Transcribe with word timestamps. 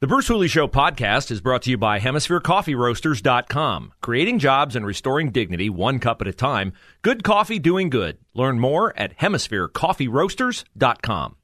The 0.00 0.06
Bruce 0.06 0.28
Hooley 0.28 0.48
Show 0.48 0.66
podcast 0.66 1.30
is 1.30 1.42
brought 1.42 1.60
to 1.64 1.70
you 1.70 1.76
by 1.76 2.00
HemisphereCoffeeRoasters.com. 2.00 3.92
Creating 4.00 4.38
jobs 4.38 4.74
and 4.74 4.86
restoring 4.86 5.30
dignity 5.30 5.68
one 5.68 5.98
cup 5.98 6.22
at 6.22 6.26
a 6.26 6.32
time. 6.32 6.72
Good 7.02 7.22
coffee 7.22 7.58
doing 7.58 7.90
good. 7.90 8.16
Learn 8.32 8.58
more 8.58 8.98
at 8.98 9.14
HemisphereCoffeeRoasters.com. 9.18 11.36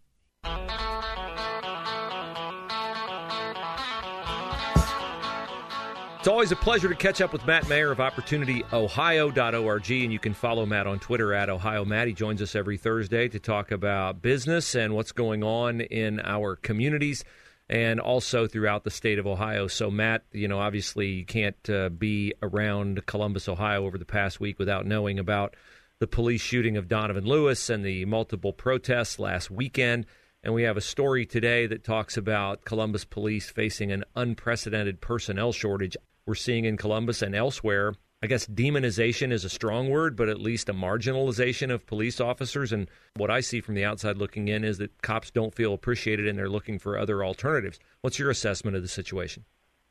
It's 6.19 6.27
always 6.27 6.51
a 6.51 6.57
pleasure 6.57 6.89
to 6.89 6.95
catch 6.95 7.21
up 7.21 7.35
with 7.35 7.47
Matt 7.47 7.69
Mayer 7.69 7.93
of 7.93 7.99
OpportunityOhio.org, 7.99 9.91
and 9.91 10.13
you 10.15 10.19
can 10.19 10.33
follow 10.33 10.65
Matt 10.65 10.87
on 10.87 10.99
Twitter 10.99 11.35
at 11.35 11.51
Ohio 11.51 11.85
Matt. 11.85 12.09
He 12.09 12.15
joins 12.15 12.41
us 12.41 12.57
every 12.57 12.79
Thursday 12.79 13.29
to 13.29 13.39
talk 13.39 13.71
about 13.71 14.23
business 14.23 14.75
and 14.75 14.95
what's 14.95 15.13
going 15.13 15.45
on 15.45 15.83
in 15.83 16.21
our 16.21 16.57
communities 16.57 17.23
and 17.69 17.99
also 17.99 18.47
throughout 18.47 18.85
the 18.85 18.91
state 18.91 19.19
of 19.19 19.27
Ohio. 19.27 19.67
So, 19.67 19.91
Matt, 19.91 20.25
you 20.33 20.49
know, 20.49 20.59
obviously 20.59 21.09
you 21.09 21.25
can't 21.25 21.71
uh, 21.71 21.89
be 21.89 22.33
around 22.43 23.05
Columbus, 23.07 23.49
Ohio 23.49 23.85
over 23.85 23.99
the 23.99 24.05
past 24.05 24.41
week 24.41 24.59
without 24.59 24.87
knowing 24.87 25.19
about 25.19 25.57
the 25.99 26.07
police 26.07 26.43
shooting 26.43 26.77
of 26.77 26.89
Donovan 26.89 27.25
Lewis 27.25 27.71
and 27.71 27.85
the 27.85 28.05
multiple 28.05 28.53
protests 28.53 29.19
last 29.19 29.51
weekend. 29.51 30.07
And 30.43 30.55
we 30.55 30.63
have 30.63 30.77
a 30.77 30.83
story 30.83 31.27
today 31.27 31.67
that 31.67 31.83
talks 31.83 32.17
about 32.17 32.65
Columbus 32.65 33.05
police 33.05 33.51
facing 33.51 33.91
an 33.91 34.05
unprecedented 34.15 35.01
personnel 35.01 35.53
shortage 35.53 35.97
we're 36.25 36.35
seeing 36.35 36.65
in 36.65 36.77
Columbus 36.77 37.23
and 37.23 37.35
elsewhere. 37.35 37.95
I 38.27 38.29
guess 38.29 38.45
demonization 38.45 39.31
is 39.31 39.45
a 39.45 39.49
strong 39.49 39.89
word, 39.89 40.17
but 40.17 40.29
at 40.29 40.41
least 40.41 40.69
a 40.69 40.75
marginalization 40.75 41.73
of 41.73 41.87
police 41.87 42.21
officers. 42.21 42.73
And 42.73 42.91
what 43.15 43.31
I 43.31 43.39
see 43.39 43.61
from 43.61 43.77
the 43.77 43.85
outside 43.85 44.17
looking 44.17 44.49
in 44.49 44.65
is 44.65 44.79
that 44.79 45.01
cops 45.01 45.31
don't 45.31 45.55
feel 45.55 45.73
appreciated 45.73 46.27
and 46.27 46.37
they're 46.37 46.49
looking 46.49 46.81
for 46.81 46.99
other 46.99 47.25
alternatives. 47.25 47.79
What's 48.01 48.19
your 48.19 48.29
assessment 48.29 48.77
of 48.77 48.83
the 48.83 48.89
situation? 48.89 49.45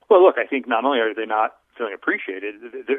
Well, 0.09 0.21
look, 0.21 0.35
I 0.37 0.45
think 0.45 0.67
not 0.67 0.83
only 0.83 0.99
are 0.99 1.13
they 1.13 1.25
not 1.25 1.55
feeling 1.77 1.93
appreciated, 1.93 2.55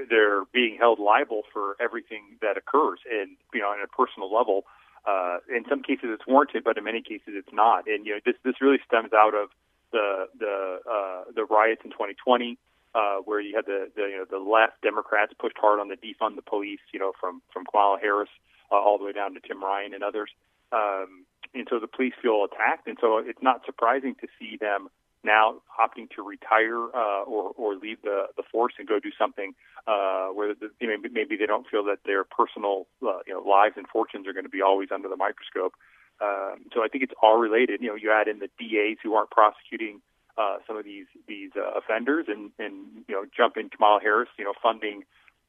they're 0.09 0.47
being 0.55 0.79
held 0.81 1.01
liable 1.01 1.43
for 1.53 1.77
everything 1.83 2.39
that 2.41 2.57
occurs, 2.57 3.01
and 3.05 3.37
you 3.53 3.61
know, 3.61 3.67
on 3.67 3.83
a 3.85 3.89
personal 3.89 4.35
level. 4.35 4.65
Uh, 5.05 5.41
in 5.55 5.67
some 5.69 5.83
cases, 5.83 6.05
it's 6.05 6.27
warranted, 6.27 6.65
but 6.65 6.79
in 6.79 6.85
many 6.85 7.03
cases, 7.03 7.35
it's 7.37 7.53
not. 7.53 7.87
And 7.87 8.07
you 8.07 8.13
know, 8.13 8.21
this 8.25 8.37
this 8.43 8.55
really 8.63 8.79
stems 8.87 9.13
out 9.13 9.35
of 9.35 9.51
the 9.93 10.29
the 10.41 10.79
uh, 10.91 11.31
the 11.35 11.45
riots 11.45 11.83
in 11.85 11.91
2020 11.91 12.57
uh, 12.97 13.19
where 13.25 13.41
you 13.41 13.55
had 13.55 13.67
the, 13.67 13.91
the 13.95 14.03
you 14.03 14.17
know 14.17 14.25
the 14.29 14.39
left 14.39 14.81
Democrats 14.83 15.33
pushed 15.39 15.59
hard 15.59 15.79
on 15.79 15.89
the 15.89 15.97
defund 15.97 16.37
the 16.37 16.43
police, 16.43 16.81
you 16.93 16.99
know, 16.99 17.13
from 17.21 17.43
from 17.53 17.65
Kamala 17.67 17.99
Harris 18.01 18.31
uh, 18.73 18.77
all 18.77 18.97
the 18.97 19.05
way 19.05 19.13
down 19.13 19.35
to 19.35 19.41
Tim 19.41 19.63
Ryan 19.63 19.93
and 19.93 20.03
others. 20.03 20.31
Um, 20.73 21.27
and 21.55 21.67
so 21.69 21.79
the 21.79 21.87
police 21.87 22.15
feel 22.21 22.45
attacked, 22.45 22.89
and 22.89 22.97
so 23.01 23.19
it's 23.19 23.43
not 23.43 23.63
surprising 23.67 24.15
to 24.21 24.29
see 24.39 24.57
them 24.57 24.89
now 25.23 25.57
opting 25.79 26.09
to 26.17 26.23
retire 26.23 26.85
uh, 26.95 27.23
or 27.25 27.53
or 27.57 27.75
leave 27.75 28.01
the 28.03 28.27
the 28.37 28.43
force 28.51 28.73
and 28.79 28.89
go 28.89 28.99
do 28.99 29.11
something 29.19 29.55
uh, 29.87 30.29
where 30.29 30.55
the, 30.55 30.71
you 30.81 30.89
know, 30.89 30.97
maybe 31.13 31.37
they 31.37 31.47
don't 31.47 31.67
feel 31.69 31.85
that 31.85 31.99
their 32.07 32.25
personal 32.25 32.87
uh, 33.03 33.19
you 33.27 33.35
know 33.35 33.41
lives 33.41 33.75
and 33.77 33.87
fortunes 33.89 34.27
are 34.27 34.33
going 34.33 34.45
to 34.45 34.51
be 34.51 34.63
always 34.63 34.89
under 34.91 35.09
the 35.09 35.17
microscope. 35.17 35.75
Um, 36.19 36.65
so 36.73 36.83
I 36.83 36.89
think 36.89 37.05
it's 37.05 37.13
all 37.23 37.37
related. 37.37 37.83
You 37.83 37.89
know, 37.89 37.95
you 37.95 38.11
add 38.11 38.27
in 38.27 38.39
the 38.39 38.49
DAs 38.59 38.97
who 39.03 39.15
aren't 39.15 39.31
prosecuting 39.31 40.01
uh, 40.39 40.59
some 40.67 40.77
of 40.77 40.85
these 40.85 41.07
these 41.27 41.51
uh, 41.57 41.79
offenders 41.79 42.27
and 42.29 42.51
and 42.59 43.05
you 43.09 43.15
know 43.15 43.25
jump 43.37 43.57
in 43.57 43.69
Kamala 43.69 44.01
Harris, 44.03 44.29
you 44.39 44.45
know, 44.45 44.55
funding 44.63 45.05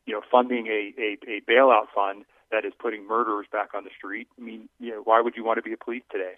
you 0.06 0.14
know 0.14 0.22
funding 0.32 0.68
a, 0.68 0.94
a 1.00 1.18
a 1.28 1.42
bailout 1.42 1.88
fund 1.94 2.26
that 2.52 2.66
is 2.66 2.74
putting 2.80 3.08
murderers 3.08 3.48
back 3.52 3.74
on 3.74 3.84
the 3.84 3.90
street. 3.98 4.28
I 4.40 4.42
mean, 4.44 4.70
you 4.80 4.92
know, 4.92 5.02
why 5.04 5.22
would 5.22 5.36
you 5.36 5.44
want 5.44 5.58
to 5.58 5.62
be 5.62 5.74
a 5.74 5.78
police 5.78 6.04
today? 6.12 6.34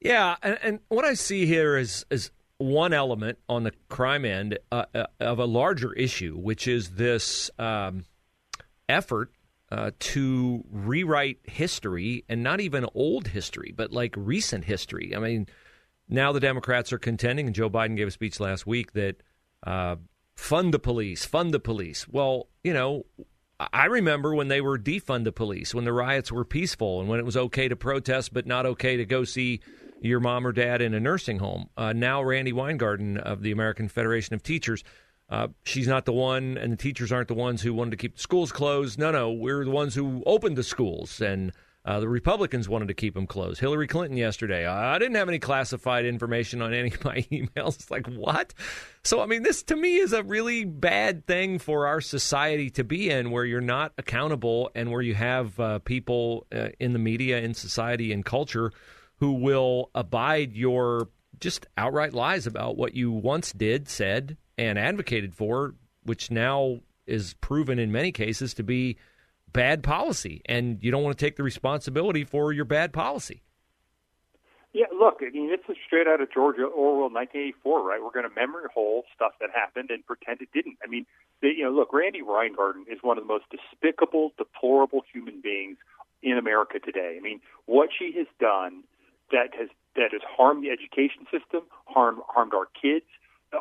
Yeah, 0.00 0.36
and, 0.42 0.58
and 0.62 0.80
what 0.88 1.04
I 1.04 1.14
see 1.14 1.46
here 1.46 1.76
is 1.76 2.04
is 2.10 2.30
one 2.58 2.92
element 2.92 3.38
on 3.48 3.64
the 3.64 3.72
crime 3.88 4.24
end 4.24 4.58
uh, 4.70 4.84
uh, 4.94 5.06
of 5.20 5.38
a 5.38 5.44
larger 5.44 5.92
issue, 5.94 6.36
which 6.36 6.68
is 6.68 6.90
this 6.90 7.50
um, 7.58 8.04
effort 8.88 9.32
uh, 9.70 9.90
to 9.98 10.64
rewrite 10.70 11.38
history 11.44 12.24
and 12.28 12.42
not 12.42 12.60
even 12.60 12.86
old 12.94 13.28
history, 13.28 13.72
but 13.74 13.90
like 13.90 14.14
recent 14.16 14.64
history. 14.64 15.14
I 15.16 15.18
mean, 15.18 15.46
now 16.12 16.32
the 16.32 16.40
Democrats 16.40 16.92
are 16.92 16.98
contending, 16.98 17.46
and 17.46 17.54
Joe 17.54 17.70
Biden 17.70 17.96
gave 17.96 18.08
a 18.08 18.10
speech 18.10 18.38
last 18.38 18.66
week 18.66 18.92
that 18.92 19.22
uh, 19.66 19.96
fund 20.36 20.72
the 20.74 20.78
police, 20.78 21.24
fund 21.24 21.52
the 21.52 21.60
police. 21.60 22.06
Well, 22.08 22.48
you 22.62 22.72
know, 22.72 23.06
I 23.72 23.86
remember 23.86 24.34
when 24.34 24.48
they 24.48 24.60
were 24.60 24.78
defund 24.78 25.24
the 25.24 25.32
police, 25.32 25.74
when 25.74 25.84
the 25.84 25.92
riots 25.92 26.32
were 26.32 26.44
peaceful, 26.44 27.00
and 27.00 27.08
when 27.08 27.18
it 27.18 27.24
was 27.24 27.36
okay 27.36 27.68
to 27.68 27.76
protest 27.76 28.32
but 28.32 28.46
not 28.46 28.66
okay 28.66 28.96
to 28.96 29.04
go 29.04 29.24
see 29.24 29.60
your 30.00 30.20
mom 30.20 30.46
or 30.46 30.52
dad 30.52 30.82
in 30.82 30.94
a 30.94 31.00
nursing 31.00 31.38
home. 31.38 31.68
Uh, 31.76 31.92
now, 31.92 32.22
Randi 32.22 32.52
Weingarten 32.52 33.18
of 33.18 33.42
the 33.42 33.52
American 33.52 33.88
Federation 33.88 34.34
of 34.34 34.42
Teachers. 34.42 34.82
Uh, 35.28 35.48
she's 35.64 35.88
not 35.88 36.04
the 36.04 36.12
one, 36.12 36.58
and 36.58 36.72
the 36.72 36.76
teachers 36.76 37.12
aren't 37.12 37.28
the 37.28 37.34
ones 37.34 37.62
who 37.62 37.72
wanted 37.72 37.92
to 37.92 37.96
keep 37.96 38.16
the 38.16 38.20
schools 38.22 38.52
closed. 38.52 38.98
No, 38.98 39.10
no, 39.10 39.32
we're 39.32 39.64
the 39.64 39.70
ones 39.70 39.94
who 39.94 40.22
opened 40.26 40.56
the 40.56 40.62
schools 40.62 41.20
and 41.20 41.52
uh, 41.84 41.98
the 41.98 42.08
Republicans 42.08 42.68
wanted 42.68 42.88
to 42.88 42.94
keep 42.94 43.14
them 43.14 43.26
closed. 43.26 43.58
Hillary 43.60 43.88
Clinton 43.88 44.16
yesterday, 44.16 44.66
I 44.66 44.98
didn't 44.98 45.16
have 45.16 45.28
any 45.28 45.40
classified 45.40 46.04
information 46.04 46.62
on 46.62 46.72
any 46.72 46.92
of 46.92 47.04
my 47.04 47.16
emails. 47.32 47.74
It's 47.74 47.90
like, 47.90 48.06
what? 48.06 48.54
So, 49.02 49.20
I 49.20 49.26
mean, 49.26 49.42
this 49.42 49.64
to 49.64 49.76
me 49.76 49.96
is 49.96 50.12
a 50.12 50.22
really 50.22 50.64
bad 50.64 51.26
thing 51.26 51.58
for 51.58 51.88
our 51.88 52.00
society 52.00 52.70
to 52.70 52.84
be 52.84 53.10
in 53.10 53.32
where 53.32 53.44
you're 53.44 53.60
not 53.60 53.92
accountable 53.98 54.70
and 54.76 54.92
where 54.92 55.02
you 55.02 55.14
have 55.14 55.58
uh, 55.58 55.78
people 55.80 56.46
uh, 56.54 56.68
in 56.78 56.92
the 56.92 57.00
media, 57.00 57.40
in 57.40 57.52
society, 57.54 58.12
in 58.12 58.22
culture 58.22 58.72
who 59.16 59.32
will 59.32 59.90
abide 59.94 60.54
your 60.54 61.08
just 61.40 61.66
outright 61.76 62.12
lies 62.12 62.46
about 62.46 62.76
what 62.76 62.94
you 62.94 63.10
once 63.10 63.52
did, 63.52 63.88
said, 63.88 64.36
and 64.56 64.78
advocated 64.78 65.34
for, 65.34 65.74
which 66.04 66.30
now 66.30 66.78
is 67.06 67.34
proven 67.34 67.80
in 67.80 67.90
many 67.90 68.12
cases 68.12 68.54
to 68.54 68.62
be 68.62 68.96
bad 69.52 69.82
policy, 69.82 70.42
and 70.46 70.78
you 70.82 70.90
don't 70.90 71.02
want 71.02 71.16
to 71.16 71.24
take 71.24 71.36
the 71.36 71.42
responsibility 71.42 72.24
for 72.24 72.52
your 72.52 72.64
bad 72.64 72.92
policy. 72.92 73.42
Yeah, 74.72 74.86
look, 74.98 75.20
I 75.20 75.28
mean, 75.28 75.50
this 75.50 75.60
is 75.68 75.76
straight 75.86 76.06
out 76.06 76.22
of 76.22 76.32
George 76.32 76.56
Orwell, 76.56 77.12
1984, 77.12 77.86
right? 77.86 78.02
We're 78.02 78.10
going 78.10 78.28
to 78.28 78.34
memory 78.34 78.68
hole 78.72 79.04
stuff 79.14 79.32
that 79.40 79.50
happened 79.54 79.90
and 79.90 80.04
pretend 80.06 80.40
it 80.40 80.48
didn't. 80.54 80.78
I 80.82 80.86
mean, 80.88 81.04
they, 81.42 81.48
you 81.48 81.64
know, 81.64 81.70
look, 81.70 81.92
Randi 81.92 82.22
Weingarten 82.22 82.86
is 82.90 82.98
one 83.02 83.18
of 83.18 83.24
the 83.24 83.28
most 83.28 83.44
despicable, 83.50 84.32
deplorable 84.38 85.02
human 85.12 85.42
beings 85.42 85.76
in 86.22 86.38
America 86.38 86.78
today. 86.78 87.16
I 87.18 87.20
mean, 87.20 87.40
what 87.66 87.90
she 87.96 88.12
has 88.16 88.26
done 88.40 88.84
that 89.30 89.54
has 89.58 89.68
that 89.94 90.12
has 90.12 90.22
harmed 90.24 90.64
the 90.64 90.70
education 90.70 91.26
system, 91.30 91.68
harmed 91.84 92.20
harmed 92.28 92.54
our 92.54 92.66
kids, 92.80 93.04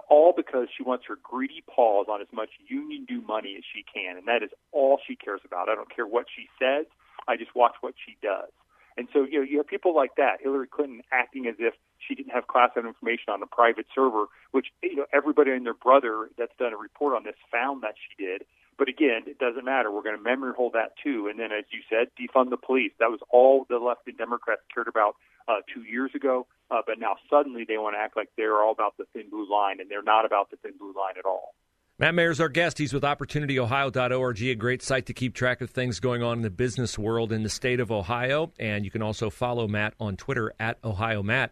all 0.09 0.33
because 0.35 0.67
she 0.75 0.83
wants 0.83 1.05
her 1.07 1.17
greedy 1.21 1.63
paws 1.67 2.07
on 2.09 2.21
as 2.21 2.27
much 2.31 2.49
union 2.67 3.05
due 3.05 3.21
money 3.21 3.55
as 3.57 3.63
she 3.73 3.83
can, 3.83 4.17
and 4.17 4.27
that 4.27 4.43
is 4.43 4.49
all 4.71 4.99
she 5.05 5.15
cares 5.15 5.41
about. 5.45 5.69
I 5.69 5.75
don't 5.75 5.93
care 5.93 6.07
what 6.07 6.25
she 6.33 6.47
says. 6.59 6.85
I 7.27 7.37
just 7.37 7.55
watch 7.55 7.75
what 7.81 7.93
she 8.05 8.17
does. 8.21 8.49
And 8.97 9.07
so, 9.13 9.23
you 9.23 9.39
know, 9.39 9.45
you 9.45 9.57
have 9.57 9.67
people 9.67 9.95
like 9.95 10.15
that, 10.17 10.37
Hillary 10.41 10.67
Clinton 10.67 11.01
acting 11.11 11.47
as 11.47 11.55
if 11.59 11.73
she 11.99 12.15
didn't 12.15 12.33
have 12.33 12.47
classified 12.47 12.85
information 12.85 13.31
on 13.31 13.41
a 13.41 13.47
private 13.47 13.85
server, 13.95 14.25
which, 14.51 14.67
you 14.83 14.95
know, 14.95 15.05
everybody 15.13 15.51
and 15.51 15.65
their 15.65 15.73
brother 15.73 16.29
that's 16.37 16.51
done 16.59 16.73
a 16.73 16.77
report 16.77 17.15
on 17.15 17.23
this 17.23 17.35
found 17.51 17.83
that 17.83 17.95
she 17.95 18.23
did. 18.23 18.43
But 18.77 18.89
again, 18.89 19.23
it 19.27 19.37
doesn't 19.37 19.63
matter. 19.63 19.91
We're 19.91 20.01
going 20.01 20.17
to 20.17 20.23
memory 20.23 20.53
hold 20.55 20.73
that 20.73 20.93
too. 21.01 21.27
And 21.29 21.39
then, 21.39 21.51
as 21.51 21.65
you 21.71 21.79
said, 21.89 22.07
defund 22.19 22.49
the 22.49 22.57
police. 22.57 22.91
That 22.99 23.11
was 23.11 23.19
all 23.29 23.65
the 23.69 23.77
left 23.77 24.07
and 24.07 24.17
Democrats 24.17 24.61
cared 24.73 24.87
about 24.87 25.15
uh, 25.47 25.61
two 25.73 25.83
years 25.83 26.11
ago. 26.15 26.47
Uh, 26.71 26.81
but 26.85 26.99
now 26.99 27.15
suddenly 27.29 27.65
they 27.67 27.77
want 27.77 27.95
to 27.95 27.99
act 27.99 28.15
like 28.15 28.29
they're 28.37 28.63
all 28.63 28.71
about 28.71 28.95
the 28.97 29.03
thin 29.13 29.29
blue 29.29 29.49
line, 29.51 29.79
and 29.81 29.91
they're 29.91 30.01
not 30.01 30.25
about 30.25 30.49
the 30.49 30.57
thin 30.57 30.73
blue 30.79 30.93
line 30.97 31.15
at 31.19 31.25
all. 31.25 31.53
Matt 31.99 32.15
Mayer 32.15 32.31
is 32.31 32.41
our 32.41 32.49
guest. 32.49 32.79
He's 32.79 32.93
with 32.93 33.03
OpportunityOhio.org, 33.03 34.41
a 34.41 34.55
great 34.55 34.81
site 34.81 35.05
to 35.05 35.13
keep 35.13 35.35
track 35.35 35.61
of 35.61 35.69
things 35.69 35.99
going 35.99 36.23
on 36.23 36.37
in 36.37 36.41
the 36.41 36.49
business 36.49 36.97
world 36.97 37.31
in 37.31 37.43
the 37.43 37.49
state 37.49 37.79
of 37.79 37.91
Ohio. 37.91 38.51
And 38.57 38.85
you 38.85 38.89
can 38.89 39.03
also 39.03 39.29
follow 39.29 39.67
Matt 39.67 39.93
on 39.99 40.17
Twitter 40.17 40.51
at 40.59 40.81
OhioMatt. 40.81 41.49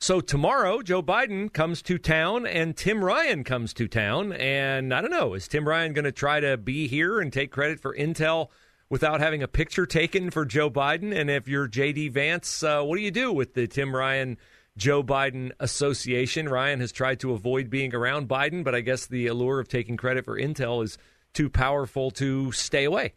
So 0.00 0.20
tomorrow, 0.20 0.82
Joe 0.82 1.00
Biden 1.02 1.52
comes 1.52 1.80
to 1.82 1.96
town 1.96 2.44
and 2.44 2.76
Tim 2.76 3.04
Ryan 3.04 3.44
comes 3.44 3.72
to 3.74 3.86
town. 3.86 4.32
And 4.32 4.92
I 4.92 5.00
don't 5.00 5.12
know, 5.12 5.34
is 5.34 5.46
Tim 5.46 5.68
Ryan 5.68 5.92
going 5.92 6.04
to 6.06 6.12
try 6.12 6.40
to 6.40 6.56
be 6.56 6.88
here 6.88 7.20
and 7.20 7.32
take 7.32 7.52
credit 7.52 7.78
for 7.78 7.94
intel 7.94 8.48
without 8.90 9.20
having 9.20 9.44
a 9.44 9.48
picture 9.48 9.86
taken 9.86 10.30
for 10.30 10.44
Joe 10.44 10.70
Biden? 10.70 11.16
And 11.16 11.30
if 11.30 11.46
you're 11.46 11.68
J.D. 11.68 12.08
Vance, 12.08 12.64
uh, 12.64 12.82
what 12.82 12.96
do 12.96 13.02
you 13.02 13.12
do 13.12 13.32
with 13.32 13.54
the 13.54 13.68
Tim 13.68 13.94
Ryan 13.94 14.38
Joe 14.76 15.02
Biden 15.02 15.52
association. 15.60 16.48
Ryan 16.48 16.80
has 16.80 16.92
tried 16.92 17.20
to 17.20 17.32
avoid 17.32 17.70
being 17.70 17.94
around 17.94 18.28
Biden, 18.28 18.64
but 18.64 18.74
I 18.74 18.80
guess 18.80 19.06
the 19.06 19.26
allure 19.26 19.60
of 19.60 19.68
taking 19.68 19.96
credit 19.96 20.24
for 20.24 20.38
Intel 20.38 20.82
is 20.82 20.98
too 21.32 21.48
powerful 21.48 22.10
to 22.12 22.52
stay 22.52 22.84
away. 22.84 23.14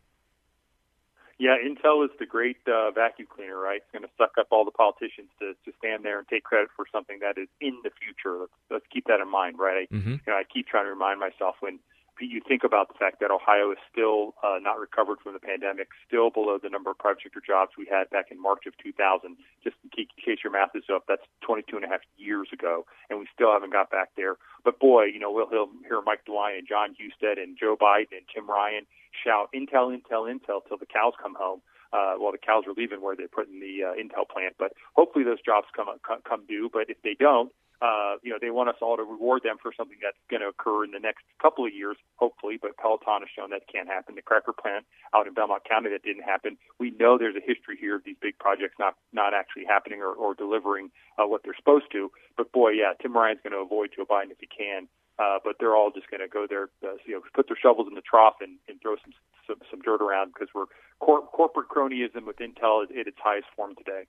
Yeah, 1.40 1.56
Intel 1.64 2.04
is 2.04 2.10
the 2.18 2.26
great 2.26 2.58
uh, 2.68 2.90
vacuum 2.92 3.28
cleaner, 3.30 3.60
right? 3.60 3.78
It's 3.78 3.92
going 3.92 4.02
to 4.02 4.10
suck 4.18 4.34
up 4.40 4.48
all 4.50 4.66
the 4.66 4.72
politicians 4.72 5.30
to, 5.38 5.54
to 5.66 5.78
stand 5.78 6.04
there 6.04 6.18
and 6.18 6.28
take 6.28 6.44
credit 6.44 6.70
for 6.76 6.86
something 6.92 7.20
that 7.22 7.38
is 7.38 7.48
in 7.62 7.78
the 7.84 7.92
future. 8.02 8.40
Let's, 8.40 8.52
let's 8.72 8.86
keep 8.92 9.06
that 9.06 9.20
in 9.20 9.30
mind, 9.30 9.60
right? 9.60 9.86
I, 9.86 9.94
mm-hmm. 9.94 10.12
you 10.14 10.28
know, 10.28 10.34
I 10.34 10.44
keep 10.52 10.68
trying 10.68 10.86
to 10.86 10.90
remind 10.90 11.20
myself 11.20 11.56
when 11.60 11.78
you 12.20 12.42
think 12.46 12.64
about 12.64 12.88
the 12.88 12.98
fact 12.98 13.20
that 13.20 13.32
Ohio 13.32 13.72
is 13.72 13.78
still 13.92 14.34
uh, 14.44 14.58
not 14.62 14.80
recovered 14.80 15.20
from 15.24 15.34
the 15.34 15.40
pandemic, 15.40 15.90
still 16.08 16.30
below 16.30 16.58
the 16.62 16.70
number 16.70 16.92
of 16.92 16.98
private 16.98 17.24
sector 17.24 17.42
jobs 17.46 17.72
we 17.78 17.88
had 17.90 18.10
back 18.10 18.32
in 18.32 18.42
March 18.42 18.66
of 18.66 18.74
2000. 18.78 19.38
Just 19.64 19.76
in 19.84 19.90
case 19.94 20.40
your 20.44 20.52
math 20.52 20.76
is 20.76 20.86
up, 20.94 21.06
that's 21.08 21.26
22 21.42 21.76
and 21.78 21.86
a 21.86 21.90
half 21.90 22.02
years 22.18 22.50
ago, 22.52 22.86
and 23.10 23.20
we 23.20 23.28
still 23.34 23.52
haven't 23.52 23.72
got 23.72 23.92
back 23.92 24.10
there. 24.18 24.36
But 24.64 24.80
boy, 24.80 25.06
you 25.06 25.20
know, 25.20 25.32
we'll 25.32 25.50
hear 25.50 26.02
Mike 26.02 26.26
DeWine 26.28 26.60
and 26.60 26.68
Jon 26.68 26.96
Husted 26.98 27.38
and 27.38 27.58
Joe 27.58 27.78
Biden 27.80 28.18
and 28.18 28.26
Tim 28.34 28.50
Ryan 28.50 28.86
shout 29.24 29.50
Intel, 29.54 29.96
Intel, 29.96 30.30
Intel 30.30 30.62
till 30.68 30.78
the 30.78 30.86
cows 30.86 31.14
come 31.22 31.36
home. 31.36 31.62
Uh, 31.94 32.16
well, 32.20 32.32
the 32.32 32.38
cows 32.38 32.66
are 32.68 32.74
leaving 32.76 33.02
where 33.02 33.16
they're 33.16 33.30
putting 33.32 33.60
the 33.60 33.84
uh, 33.84 33.94
Intel 33.96 34.28
plant, 34.28 34.56
but 34.60 34.74
hopefully 34.94 35.24
those 35.24 35.42
jobs 35.42 35.68
come 35.76 35.88
come 36.04 36.46
due. 36.48 36.70
But 36.72 36.90
if 36.90 37.02
they 37.02 37.16
don't, 37.18 37.52
uh, 37.82 38.18
you 38.24 38.32
know, 38.32 38.38
they 38.42 38.50
want 38.50 38.70
us 38.70 38.76
all 38.82 38.98
to 38.98 39.04
reward 39.04 39.44
them 39.44 39.58
for 39.62 39.72
something 39.76 39.98
that's 40.02 40.18
going 40.30 40.42
to 40.42 40.48
occur 40.48 40.84
in 40.84 40.92
the 40.92 41.00
next 41.00 41.24
couple 41.42 41.66
of 41.66 41.74
years, 41.74 41.98
hopefully. 42.16 42.58
But 42.60 42.78
Peloton 42.78 43.22
has 43.22 43.30
shown 43.30 43.52
that 43.52 43.70
can't 43.72 43.88
happen. 43.88 44.16
The 44.16 44.24
cracker 44.24 44.54
plant 44.54 44.86
out 45.14 45.28
in 45.28 45.34
Belmont 45.34 45.64
County 45.70 45.90
that 45.90 46.02
didn't 46.02 46.24
happen. 46.24 46.58
We 46.80 46.92
know 46.92 47.18
there's 47.18 47.36
a 47.36 47.46
history 47.46 47.78
here 47.80 47.96
of 47.96 48.04
these 48.04 48.18
big 48.20 48.40
projects 48.40 48.76
not 48.80 48.96
not 49.14 49.34
actually 49.34 49.66
happening 49.66 50.02
or, 50.02 50.12
or 50.12 50.34
delivering 50.34 50.90
uh, 51.18 51.28
what 51.28 51.42
they're 51.44 51.58
supposed 51.58 51.92
to. 51.92 52.10
But 52.36 52.52
boy, 52.52 52.72
yeah, 52.72 52.94
Tim 53.02 53.14
Ryan's 53.14 53.42
going 53.44 53.54
to 53.54 53.60
avoid 53.60 53.92
Joe 53.96 54.06
Biden 54.06 54.32
if 54.32 54.40
he 54.40 54.48
can. 54.48 54.88
Uh, 55.20 55.40
but 55.44 55.56
they're 55.60 55.76
all 55.76 55.90
just 55.90 56.10
going 56.12 56.22
to 56.22 56.28
go 56.28 56.46
there, 56.48 56.70
uh, 56.86 56.94
you 57.06 57.14
know, 57.14 57.22
put 57.34 57.48
their 57.48 57.58
shovels 57.60 57.88
in 57.90 57.96
the 57.96 58.06
trough 58.06 58.36
and, 58.40 58.60
and 58.70 58.80
throw 58.82 58.96
some, 59.02 59.14
some 59.48 59.58
some 59.72 59.82
dirt 59.82 60.00
around 60.00 60.32
because 60.32 60.48
we're 60.54 60.70
cor- 61.00 61.26
corporate 61.26 61.70
cronyism 61.70 62.26
with 62.26 62.38
Intel 62.38 62.84
at 62.84 63.08
its 63.08 63.18
highest 63.18 63.48
form 63.56 63.74
today. 63.76 64.06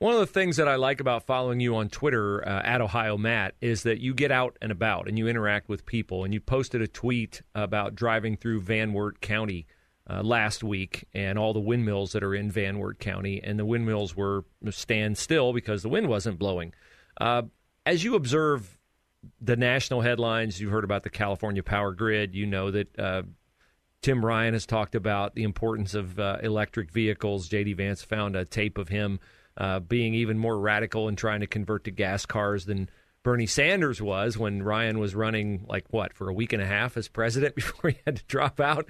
One 0.00 0.14
of 0.14 0.20
the 0.20 0.26
things 0.26 0.56
that 0.56 0.66
I 0.66 0.76
like 0.76 1.02
about 1.02 1.26
following 1.26 1.60
you 1.60 1.76
on 1.76 1.90
Twitter 1.90 2.42
uh, 2.48 2.62
at 2.64 2.80
Ohio 2.80 3.18
Matt 3.18 3.54
is 3.60 3.82
that 3.82 4.00
you 4.00 4.14
get 4.14 4.32
out 4.32 4.56
and 4.62 4.72
about 4.72 5.08
and 5.08 5.18
you 5.18 5.28
interact 5.28 5.68
with 5.68 5.84
people. 5.84 6.24
And 6.24 6.32
you 6.32 6.40
posted 6.40 6.80
a 6.80 6.88
tweet 6.88 7.42
about 7.54 7.96
driving 7.96 8.38
through 8.38 8.62
Van 8.62 8.94
Wert 8.94 9.20
County 9.20 9.66
uh, 10.08 10.22
last 10.22 10.64
week 10.64 11.04
and 11.12 11.38
all 11.38 11.52
the 11.52 11.60
windmills 11.60 12.12
that 12.12 12.22
are 12.22 12.34
in 12.34 12.50
Van 12.50 12.78
Wert 12.78 12.98
County, 12.98 13.42
and 13.44 13.58
the 13.58 13.66
windmills 13.66 14.16
were 14.16 14.46
stand 14.70 15.18
still 15.18 15.52
because 15.52 15.82
the 15.82 15.90
wind 15.90 16.08
wasn't 16.08 16.38
blowing. 16.38 16.72
Uh, 17.20 17.42
as 17.84 18.02
you 18.02 18.14
observe 18.14 18.78
the 19.38 19.54
national 19.54 20.00
headlines, 20.00 20.58
you've 20.58 20.72
heard 20.72 20.84
about 20.84 21.02
the 21.02 21.10
California 21.10 21.62
power 21.62 21.92
grid. 21.92 22.34
You 22.34 22.46
know 22.46 22.70
that 22.70 22.98
uh, 22.98 23.22
Tim 24.00 24.24
Ryan 24.24 24.54
has 24.54 24.64
talked 24.64 24.94
about 24.94 25.34
the 25.34 25.42
importance 25.42 25.92
of 25.92 26.18
uh, 26.18 26.38
electric 26.42 26.90
vehicles. 26.90 27.48
J.D. 27.48 27.74
Vance 27.74 28.02
found 28.02 28.34
a 28.34 28.46
tape 28.46 28.78
of 28.78 28.88
him 28.88 29.20
uh, 29.56 29.80
being 29.80 30.14
even 30.14 30.38
more 30.38 30.58
radical 30.58 31.08
and 31.08 31.16
trying 31.18 31.40
to 31.40 31.46
convert 31.46 31.84
to 31.84 31.90
gas 31.90 32.26
cars 32.26 32.64
than 32.66 32.88
Bernie 33.22 33.46
Sanders 33.46 34.00
was 34.00 34.38
when 34.38 34.62
Ryan 34.62 34.98
was 34.98 35.14
running, 35.14 35.66
like, 35.68 35.84
what, 35.90 36.14
for 36.14 36.30
a 36.30 36.32
week 36.32 36.54
and 36.54 36.62
a 36.62 36.66
half 36.66 36.96
as 36.96 37.08
president 37.08 37.54
before 37.56 37.90
he 37.90 37.98
had 38.06 38.16
to 38.16 38.24
drop 38.24 38.60
out. 38.60 38.86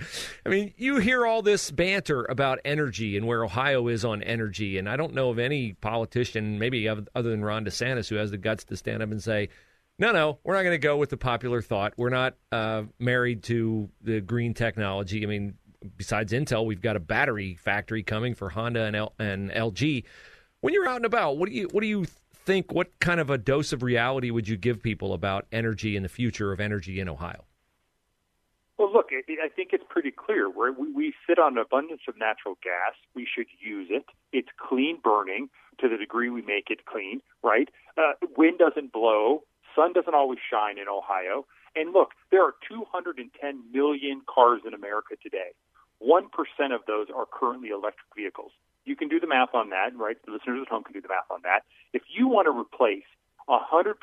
I 0.46 0.48
mean, 0.48 0.72
you 0.76 0.98
hear 0.98 1.26
all 1.26 1.42
this 1.42 1.70
banter 1.70 2.24
about 2.24 2.60
energy 2.64 3.16
and 3.16 3.26
where 3.26 3.44
Ohio 3.44 3.88
is 3.88 4.04
on 4.04 4.22
energy. 4.22 4.78
And 4.78 4.88
I 4.88 4.96
don't 4.96 5.14
know 5.14 5.30
of 5.30 5.40
any 5.40 5.72
politician, 5.72 6.60
maybe 6.60 6.88
other 6.88 7.04
than 7.14 7.44
Ron 7.44 7.64
DeSantis, 7.64 8.08
who 8.08 8.16
has 8.16 8.30
the 8.30 8.38
guts 8.38 8.64
to 8.64 8.76
stand 8.76 9.02
up 9.02 9.10
and 9.10 9.22
say, 9.22 9.48
no, 9.98 10.12
no, 10.12 10.38
we're 10.44 10.54
not 10.54 10.62
going 10.62 10.74
to 10.74 10.78
go 10.78 10.96
with 10.96 11.10
the 11.10 11.16
popular 11.16 11.60
thought. 11.60 11.92
We're 11.96 12.08
not 12.08 12.34
uh, 12.52 12.84
married 12.98 13.42
to 13.44 13.90
the 14.00 14.20
green 14.20 14.54
technology. 14.54 15.24
I 15.24 15.26
mean, 15.26 15.54
besides 15.96 16.32
Intel, 16.32 16.64
we've 16.64 16.80
got 16.80 16.96
a 16.96 17.00
battery 17.00 17.56
factory 17.56 18.02
coming 18.02 18.34
for 18.34 18.48
Honda 18.48 18.84
and, 18.84 18.96
L- 18.96 19.12
and 19.18 19.50
LG. 19.50 20.04
When 20.60 20.74
you're 20.74 20.86
out 20.86 20.96
and 20.96 21.06
about, 21.06 21.38
what 21.38 21.48
do 21.48 21.54
you 21.54 21.68
what 21.72 21.80
do 21.80 21.86
you 21.86 22.04
think? 22.44 22.72
What 22.72 22.98
kind 23.00 23.18
of 23.18 23.30
a 23.30 23.38
dose 23.38 23.72
of 23.72 23.82
reality 23.82 24.30
would 24.30 24.46
you 24.46 24.56
give 24.56 24.82
people 24.82 25.14
about 25.14 25.46
energy 25.50 25.96
and 25.96 26.04
the 26.04 26.08
future 26.08 26.52
of 26.52 26.60
energy 26.60 27.00
in 27.00 27.08
Ohio? 27.08 27.44
Well, 28.76 28.92
look, 28.92 29.08
I 29.12 29.48
think 29.48 29.70
it's 29.72 29.84
pretty 29.88 30.10
clear. 30.10 30.50
we 30.50 30.92
we 30.92 31.14
sit 31.26 31.38
on 31.38 31.52
an 31.52 31.58
abundance 31.58 32.02
of 32.08 32.18
natural 32.18 32.58
gas. 32.62 32.94
We 33.14 33.26
should 33.26 33.46
use 33.58 33.88
it. 33.90 34.04
It's 34.32 34.48
clean 34.58 34.98
burning 35.02 35.48
to 35.80 35.88
the 35.88 35.96
degree 35.96 36.28
we 36.28 36.42
make 36.42 36.68
it 36.68 36.84
clean, 36.84 37.22
right? 37.42 37.68
Uh, 37.96 38.12
wind 38.36 38.58
doesn't 38.58 38.92
blow. 38.92 39.44
Sun 39.74 39.94
doesn't 39.94 40.14
always 40.14 40.40
shine 40.50 40.76
in 40.76 40.88
Ohio. 40.88 41.46
And 41.74 41.92
look, 41.94 42.10
there 42.30 42.44
are 42.44 42.54
210 42.68 43.62
million 43.72 44.22
cars 44.28 44.60
in 44.66 44.74
America 44.74 45.14
today. 45.22 45.52
1% 46.02 46.24
of 46.74 46.80
those 46.86 47.08
are 47.14 47.26
currently 47.30 47.68
electric 47.68 48.08
vehicles 48.16 48.52
you 48.84 48.96
can 48.96 49.08
do 49.08 49.20
the 49.20 49.26
math 49.26 49.54
on 49.54 49.70
that, 49.70 49.96
right? 49.96 50.16
The 50.24 50.32
listeners 50.32 50.60
at 50.62 50.68
home 50.68 50.84
can 50.84 50.92
do 50.92 51.00
the 51.00 51.08
math 51.08 51.30
on 51.30 51.40
that. 51.42 51.60
If 51.92 52.02
you 52.08 52.28
want 52.28 52.46
to 52.46 52.50
replace 52.50 53.04
100% 53.48 53.94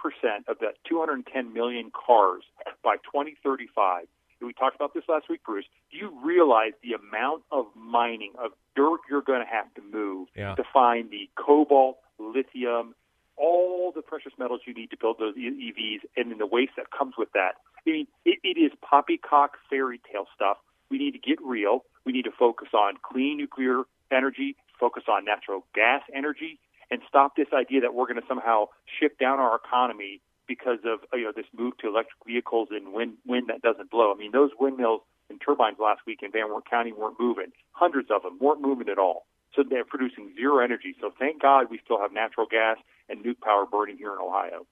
of 0.48 0.60
that 0.60 0.76
210 0.88 1.54
million 1.54 1.92
cars 1.92 2.44
by 2.84 2.96
2035, 2.98 4.06
we 4.42 4.54
talked 4.54 4.76
about 4.76 4.94
this 4.94 5.04
last 5.10 5.30
week, 5.30 5.42
Bruce. 5.44 5.66
Do 5.92 5.98
you 5.98 6.12
realize 6.24 6.74
the 6.84 6.94
amount 6.94 7.44
of 7.52 7.66
mining 7.76 8.34
of 8.38 8.52
dirt 8.76 9.00
you're 9.10 9.24
going 9.24 9.42
to 9.42 9.48
have 9.48 9.74
to 9.76 9.82
move 9.82 10.28
yeah. 10.36 10.54
to 10.56 10.64
find 10.72 11.10
the 11.10 11.28
cobalt, 11.36 11.98
lithium, 12.20 12.94
all 13.36 13.92
the 13.96 14.04
precious 14.04 14.34
metals 14.38 14.62
you 14.66 14.76
need 14.76 14.92
to 14.92 14.98
build 14.98 15.18
those 15.20 15.36
EVs, 15.36 16.02
and 16.16 16.30
then 16.30 16.38
the 16.38 16.46
waste 16.46 16.74
that 16.78 16.92
comes 16.92 17.16
with 17.18 17.32
that? 17.34 17.54
I 17.86 17.90
mean, 17.90 18.08
it, 18.26 18.40
it 18.44 18.60
is 18.60 18.72
poppycock 18.82 19.58
fairy 19.70 20.00
tale 20.12 20.28
stuff. 20.36 20.58
We 20.90 20.98
need 20.98 21.12
to 21.12 21.20
get 21.20 21.40
real. 21.44 21.84
We 22.06 22.12
need 22.12 22.26
to 22.26 22.32
focus 22.32 22.70
on 22.74 22.96
clean 23.02 23.38
nuclear 23.38 23.84
energy, 24.12 24.56
focus 24.80 25.04
on 25.08 25.26
natural 25.26 25.66
gas 25.76 26.02
energy, 26.14 26.60
and 26.90 27.02
stop 27.08 27.36
this 27.36 27.48
idea 27.54 27.82
that 27.82 27.94
we're 27.94 28.06
going 28.06 28.22
to 28.22 28.28
somehow 28.28 28.68
shift 29.00 29.20
down 29.20 29.40
our 29.40 29.56
economy 29.56 30.22
because 30.48 30.80
of 30.86 31.00
you 31.14 31.26
know 31.26 31.34
this 31.36 31.46
move 31.58 31.78
to 31.80 31.88
electric 31.88 32.18
vehicles 32.26 32.70
and 32.72 32.94
wind 32.94 33.16
wind 33.26 33.50
that 33.50 33.62
doesn't 33.62 33.92
blow. 33.92 34.14
I 34.14 34.18
mean, 34.18 34.32
those 34.32 34.52
windmills 34.60 35.02
and 35.30 35.42
turbines 35.44 35.78
last 35.80 36.02
week 36.08 36.20
in 36.24 36.32
Van 36.32 36.48
Wert 36.48 36.70
County 36.70 36.94
weren't 36.94 37.20
moving. 37.20 37.52
Hundreds 37.74 38.10
of 38.10 38.24
them 38.24 38.38
weren't 38.40 38.62
moving 38.62 38.88
at 38.90 38.98
all. 38.98 39.26
So 39.56 39.64
they're 39.68 39.86
producing 39.86 40.34
zero 40.36 40.64
energy. 40.64 40.96
So 41.02 41.12
thank 41.18 41.42
God 41.42 41.68
we 41.70 41.80
still 41.84 42.00
have 42.00 42.14
natural 42.14 42.48
gas 42.50 42.78
and 43.10 43.24
nuke 43.24 43.42
power 43.42 43.66
burning 43.66 43.98
here 43.98 44.14
in 44.14 44.20
Ohio. 44.20 44.66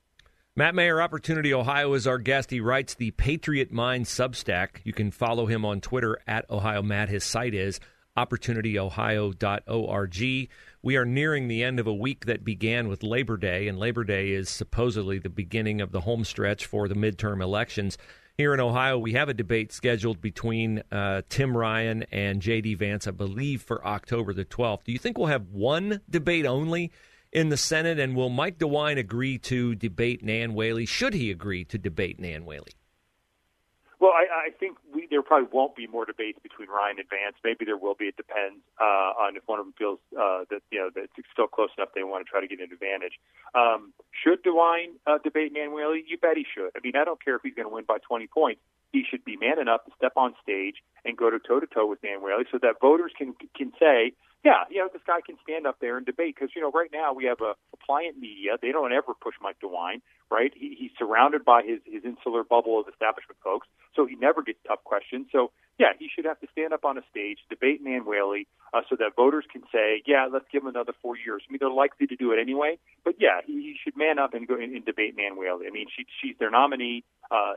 Matt 0.57 0.73
Mayer, 0.73 1.01
Opportunity 1.01 1.53
Ohio, 1.53 1.93
is 1.95 2.07
our 2.07 2.17
guest. 2.17 2.49
He 2.49 2.61
writes 2.61 2.93
the 2.93 3.11
Patriot 3.11 3.73
Mind 3.73 4.05
Substack. 4.05 4.77
You 4.85 4.93
can 4.93 5.11
follow 5.11 5.47
him 5.47 5.65
on 5.65 5.81
Twitter 5.81 6.17
at 6.27 6.49
Ohio 6.49 6.81
Matt. 6.81 7.09
His 7.09 7.25
site 7.25 7.53
is 7.53 7.81
opportunityohio.org. 8.15 10.49
We 10.81 10.95
are 10.95 11.03
nearing 11.03 11.49
the 11.49 11.61
end 11.61 11.81
of 11.81 11.87
a 11.87 11.93
week 11.93 12.27
that 12.27 12.45
began 12.45 12.87
with 12.87 13.03
Labor 13.03 13.35
Day, 13.35 13.67
and 13.67 13.77
Labor 13.77 14.05
Day 14.05 14.29
is 14.29 14.49
supposedly 14.49 15.19
the 15.19 15.27
beginning 15.27 15.81
of 15.81 15.91
the 15.91 15.99
home 15.99 16.23
stretch 16.23 16.65
for 16.65 16.87
the 16.87 16.95
midterm 16.95 17.43
elections. 17.43 17.97
Here 18.37 18.53
in 18.53 18.61
Ohio, 18.61 18.97
we 18.97 19.11
have 19.11 19.27
a 19.27 19.33
debate 19.33 19.73
scheduled 19.73 20.21
between 20.21 20.83
uh, 20.89 21.23
Tim 21.27 21.57
Ryan 21.57 22.03
and 22.13 22.41
J.D. 22.41 22.75
Vance, 22.75 23.07
I 23.07 23.11
believe, 23.11 23.61
for 23.61 23.85
October 23.85 24.31
the 24.31 24.45
12th. 24.45 24.85
Do 24.85 24.93
you 24.93 24.99
think 24.99 25.17
we'll 25.17 25.27
have 25.27 25.49
one 25.49 25.99
debate 26.09 26.45
only 26.45 26.93
in 27.35 27.49
the 27.49 27.57
Senate? 27.57 27.99
And 27.99 28.15
will 28.15 28.29
Mike 28.29 28.57
DeWine 28.57 28.97
agree 28.97 29.37
to 29.39 29.75
debate 29.75 30.23
Nan 30.23 30.53
Whaley? 30.53 30.85
Should 30.85 31.13
he 31.13 31.29
agree 31.29 31.65
to 31.65 31.77
debate 31.77 32.19
Nan 32.19 32.45
Whaley? 32.45 32.71
Well, 33.99 34.11
I, 34.11 34.47
I 34.47 34.49
think 34.51 34.77
we, 34.93 35.07
there 35.09 35.21
probably 35.21 35.47
won't 35.51 35.75
be 35.75 35.87
more 35.87 36.05
debates 36.05 36.37
between 36.43 36.69
Ryan 36.69 36.99
and 36.99 37.09
Vance. 37.09 37.35
Maybe 37.43 37.65
there 37.65 37.77
will 37.77 37.95
be. 37.95 38.05
It 38.05 38.17
depends 38.17 38.59
uh, 38.79 39.15
on 39.17 39.35
if 39.35 39.43
one 39.45 39.59
of 39.59 39.65
them 39.65 39.73
feels 39.77 39.99
uh, 40.13 40.43
that 40.49 40.61
you 40.71 40.79
know 40.79 40.89
that 40.95 41.09
it's 41.17 41.27
still 41.31 41.47
close 41.47 41.69
enough 41.77 41.89
they 41.95 42.03
want 42.03 42.25
to 42.25 42.29
try 42.29 42.41
to 42.41 42.47
get 42.47 42.59
an 42.59 42.71
advantage. 42.71 43.17
Um, 43.55 43.93
should 44.11 44.43
DeWine 44.43 44.99
uh, 45.07 45.17
debate 45.23 45.53
Nan 45.53 45.73
Whaley? 45.73 46.03
You 46.07 46.17
bet 46.17 46.35
he 46.35 46.45
should. 46.45 46.71
I 46.75 46.79
mean, 46.83 46.95
I 46.95 47.03
don't 47.03 47.23
care 47.23 47.35
if 47.35 47.41
he's 47.43 47.55
going 47.55 47.67
to 47.67 47.73
win 47.73 47.85
by 47.87 47.97
20 47.99 48.27
points. 48.27 48.61
He 48.95 49.03
should 49.03 49.25
be 49.25 49.35
man 49.35 49.59
enough 49.59 49.83
to 49.83 49.91
step 49.97 50.13
on 50.15 50.35
stage 50.41 50.79
and 51.03 51.17
go 51.17 51.29
to 51.29 51.37
toe 51.37 51.59
to 51.59 51.67
toe 51.67 51.85
with 51.85 51.99
Nan 52.01 52.23
Whaley, 52.23 52.47
so 52.49 52.57
that 52.63 52.79
voters 52.79 53.11
can 53.17 53.35
can 53.51 53.73
say, 53.77 54.15
yeah, 54.47 54.63
you 54.71 54.79
know, 54.79 54.87
this 54.87 55.01
guy 55.05 55.19
can 55.19 55.35
stand 55.43 55.67
up 55.67 55.81
there 55.81 55.97
and 55.97 56.05
debate 56.05 56.35
because 56.35 56.55
you 56.55 56.61
know 56.61 56.71
right 56.71 56.89
now 56.93 57.11
we 57.11 57.25
have 57.25 57.41
a, 57.41 57.59
a 57.75 57.77
pliant 57.85 58.17
media. 58.17 58.55
They 58.61 58.71
don't 58.71 58.93
ever 58.93 59.11
push 59.13 59.35
Mike 59.41 59.57
DeWine, 59.59 59.99
right? 60.31 60.53
He, 60.55 60.77
he's 60.79 60.91
surrounded 60.97 61.43
by 61.43 61.63
his 61.67 61.81
his 61.83 62.05
insular 62.05 62.45
bubble 62.45 62.79
of 62.79 62.87
establishment 62.87 63.35
folks, 63.43 63.67
so 63.95 64.05
he 64.05 64.15
never 64.15 64.41
gets 64.41 64.59
tough 64.65 64.81
questions. 64.85 65.27
So 65.33 65.51
yeah, 65.77 65.91
he 65.99 66.07
should 66.07 66.23
have 66.23 66.39
to 66.39 66.47
stand 66.53 66.71
up 66.71 66.85
on 66.85 66.97
a 66.97 67.01
stage, 67.11 67.39
debate 67.49 67.83
Nan 67.83 68.05
Whaley, 68.05 68.47
uh, 68.73 68.81
so 68.89 68.95
that 68.95 69.17
voters 69.17 69.43
can 69.51 69.63
say, 69.73 70.01
yeah, 70.07 70.27
let's 70.31 70.45
give 70.51 70.63
him 70.63 70.69
another 70.69 70.93
four 71.01 71.17
years. 71.17 71.43
I 71.43 71.51
mean, 71.51 71.59
they're 71.59 71.69
likely 71.69 72.07
to 72.07 72.15
do 72.15 72.31
it 72.31 72.39
anyway, 72.39 72.77
but 73.03 73.15
yeah, 73.19 73.43
he, 73.45 73.53
he 73.53 73.75
should 73.83 73.97
man 73.97 74.19
up 74.19 74.33
and 74.33 74.47
go 74.47 74.55
and, 74.55 74.73
and 74.73 74.85
debate 74.85 75.15
Nan 75.17 75.35
Whaley. 75.35 75.67
I 75.67 75.71
mean, 75.71 75.87
she, 75.91 76.05
she's 76.21 76.37
their 76.39 76.49
nominee. 76.49 77.03
Uh, 77.29 77.55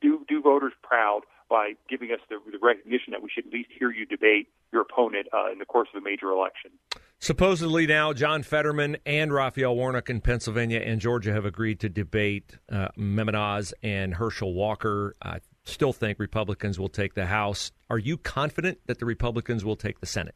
do 0.00 0.24
do 0.28 0.40
voters 0.40 0.72
proud 0.82 1.22
by 1.48 1.74
giving 1.88 2.10
us 2.12 2.20
the, 2.30 2.38
the 2.50 2.58
recognition 2.62 3.10
that 3.10 3.22
we 3.22 3.28
should 3.32 3.46
at 3.46 3.52
least 3.52 3.68
hear 3.78 3.90
you 3.90 4.06
debate 4.06 4.48
your 4.72 4.82
opponent 4.82 5.26
uh, 5.34 5.52
in 5.52 5.58
the 5.58 5.66
course 5.66 5.88
of 5.94 6.00
a 6.00 6.04
major 6.04 6.30
election. 6.30 6.70
Supposedly 7.18 7.86
now, 7.86 8.12
John 8.14 8.42
Fetterman 8.42 8.96
and 9.04 9.32
Raphael 9.32 9.76
Warnock 9.76 10.08
in 10.08 10.20
Pennsylvania 10.20 10.80
and 10.80 11.00
Georgia 11.00 11.32
have 11.32 11.44
agreed 11.44 11.78
to 11.80 11.88
debate 11.88 12.56
uh, 12.70 12.88
Mehmet 12.96 13.34
Oz 13.34 13.74
and 13.82 14.14
Herschel 14.14 14.54
Walker. 14.54 15.14
I 15.22 15.40
still 15.64 15.92
think 15.92 16.18
Republicans 16.18 16.78
will 16.78 16.88
take 16.88 17.14
the 17.14 17.26
House. 17.26 17.70
Are 17.90 17.98
you 17.98 18.16
confident 18.16 18.78
that 18.86 18.98
the 18.98 19.06
Republicans 19.06 19.64
will 19.64 19.76
take 19.76 20.00
the 20.00 20.06
Senate? 20.06 20.34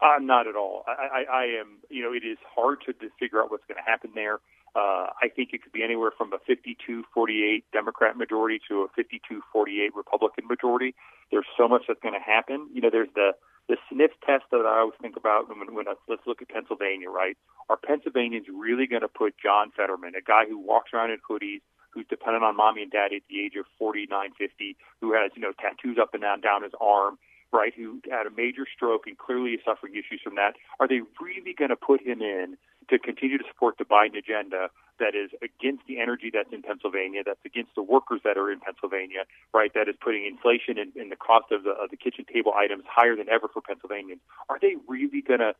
Uh, 0.00 0.20
not 0.20 0.46
at 0.46 0.54
all. 0.54 0.84
I, 0.86 0.92
I, 0.92 1.38
I 1.38 1.44
am. 1.60 1.78
You 1.90 2.04
know, 2.04 2.12
it 2.12 2.24
is 2.24 2.38
hard 2.54 2.78
to, 2.86 2.92
to 2.92 3.08
figure 3.18 3.42
out 3.42 3.50
what's 3.50 3.64
going 3.66 3.82
to 3.84 3.90
happen 3.90 4.12
there. 4.14 4.38
Uh, 4.76 5.10
I 5.22 5.28
think 5.34 5.50
it 5.52 5.62
could 5.62 5.72
be 5.72 5.82
anywhere 5.82 6.10
from 6.16 6.32
a 6.32 6.38
52-48 6.38 7.62
Democrat 7.72 8.16
majority 8.16 8.60
to 8.68 8.86
a 8.86 8.88
52-48 9.00 9.88
Republican 9.94 10.46
majority. 10.46 10.94
There's 11.30 11.46
so 11.56 11.68
much 11.68 11.82
that's 11.88 12.00
going 12.00 12.14
to 12.14 12.20
happen. 12.20 12.68
You 12.72 12.82
know, 12.82 12.90
there's 12.90 13.12
the 13.14 13.32
the 13.68 13.76
sniff 13.92 14.12
test 14.24 14.44
that 14.50 14.64
I 14.64 14.80
always 14.80 14.96
think 15.00 15.16
about 15.16 15.48
when, 15.48 15.74
when 15.74 15.88
I, 15.88 15.94
let's 16.08 16.26
look 16.26 16.40
at 16.40 16.48
Pennsylvania, 16.48 17.10
right? 17.10 17.36
Are 17.68 17.76
Pennsylvanians 17.76 18.46
really 18.48 18.86
going 18.86 19.02
to 19.02 19.08
put 19.08 19.34
John 19.36 19.70
Fetterman, 19.76 20.14
a 20.16 20.24
guy 20.24 20.48
who 20.48 20.58
walks 20.58 20.92
around 20.94 21.10
in 21.10 21.18
hoodies, 21.20 21.60
who's 21.90 22.06
dependent 22.08 22.44
on 22.44 22.56
mommy 22.56 22.82
and 22.82 22.90
daddy 22.90 23.16
at 23.16 23.22
the 23.28 23.44
age 23.44 23.56
of 23.60 23.66
49, 23.78 24.08
50, 24.38 24.76
who 25.00 25.12
has, 25.12 25.30
you 25.36 25.42
know, 25.42 25.52
tattoos 25.60 25.98
up 26.00 26.14
and 26.14 26.22
down, 26.22 26.40
down 26.40 26.62
his 26.62 26.72
arm, 26.80 27.18
right, 27.52 27.72
who 27.76 28.00
had 28.10 28.26
a 28.26 28.30
major 28.30 28.66
stroke 28.74 29.06
and 29.06 29.18
clearly 29.18 29.52
is 29.52 29.60
suffering 29.64 29.92
issues 29.92 30.20
from 30.22 30.36
that, 30.36 30.54
are 30.80 30.88
they 30.88 31.00
really 31.20 31.54
going 31.56 31.70
to 31.70 31.76
put 31.76 32.00
him 32.00 32.20
in 32.20 32.56
to 32.90 32.98
continue 32.98 33.38
to 33.38 33.44
support 33.48 33.76
the 33.78 33.84
Biden 33.84 34.16
agenda 34.16 34.68
that 34.98 35.14
is 35.14 35.30
against 35.42 35.86
the 35.86 36.00
energy 36.00 36.30
that's 36.32 36.52
in 36.52 36.62
Pennsylvania, 36.62 37.22
that's 37.24 37.44
against 37.44 37.74
the 37.74 37.82
workers 37.82 38.20
that 38.24 38.36
are 38.36 38.50
in 38.50 38.60
Pennsylvania, 38.60 39.24
right? 39.54 39.72
That 39.74 39.88
is 39.88 39.94
putting 40.00 40.26
inflation 40.26 40.78
and, 40.78 40.94
and 40.96 41.12
the 41.12 41.16
cost 41.16 41.52
of 41.52 41.62
the, 41.62 41.70
of 41.70 41.90
the 41.90 41.96
kitchen 41.96 42.24
table 42.32 42.52
items 42.56 42.84
higher 42.88 43.14
than 43.14 43.28
ever 43.28 43.48
for 43.48 43.62
Pennsylvanians. 43.62 44.20
Are 44.48 44.58
they 44.60 44.76
really 44.88 45.22
going 45.22 45.40
to 45.40 45.54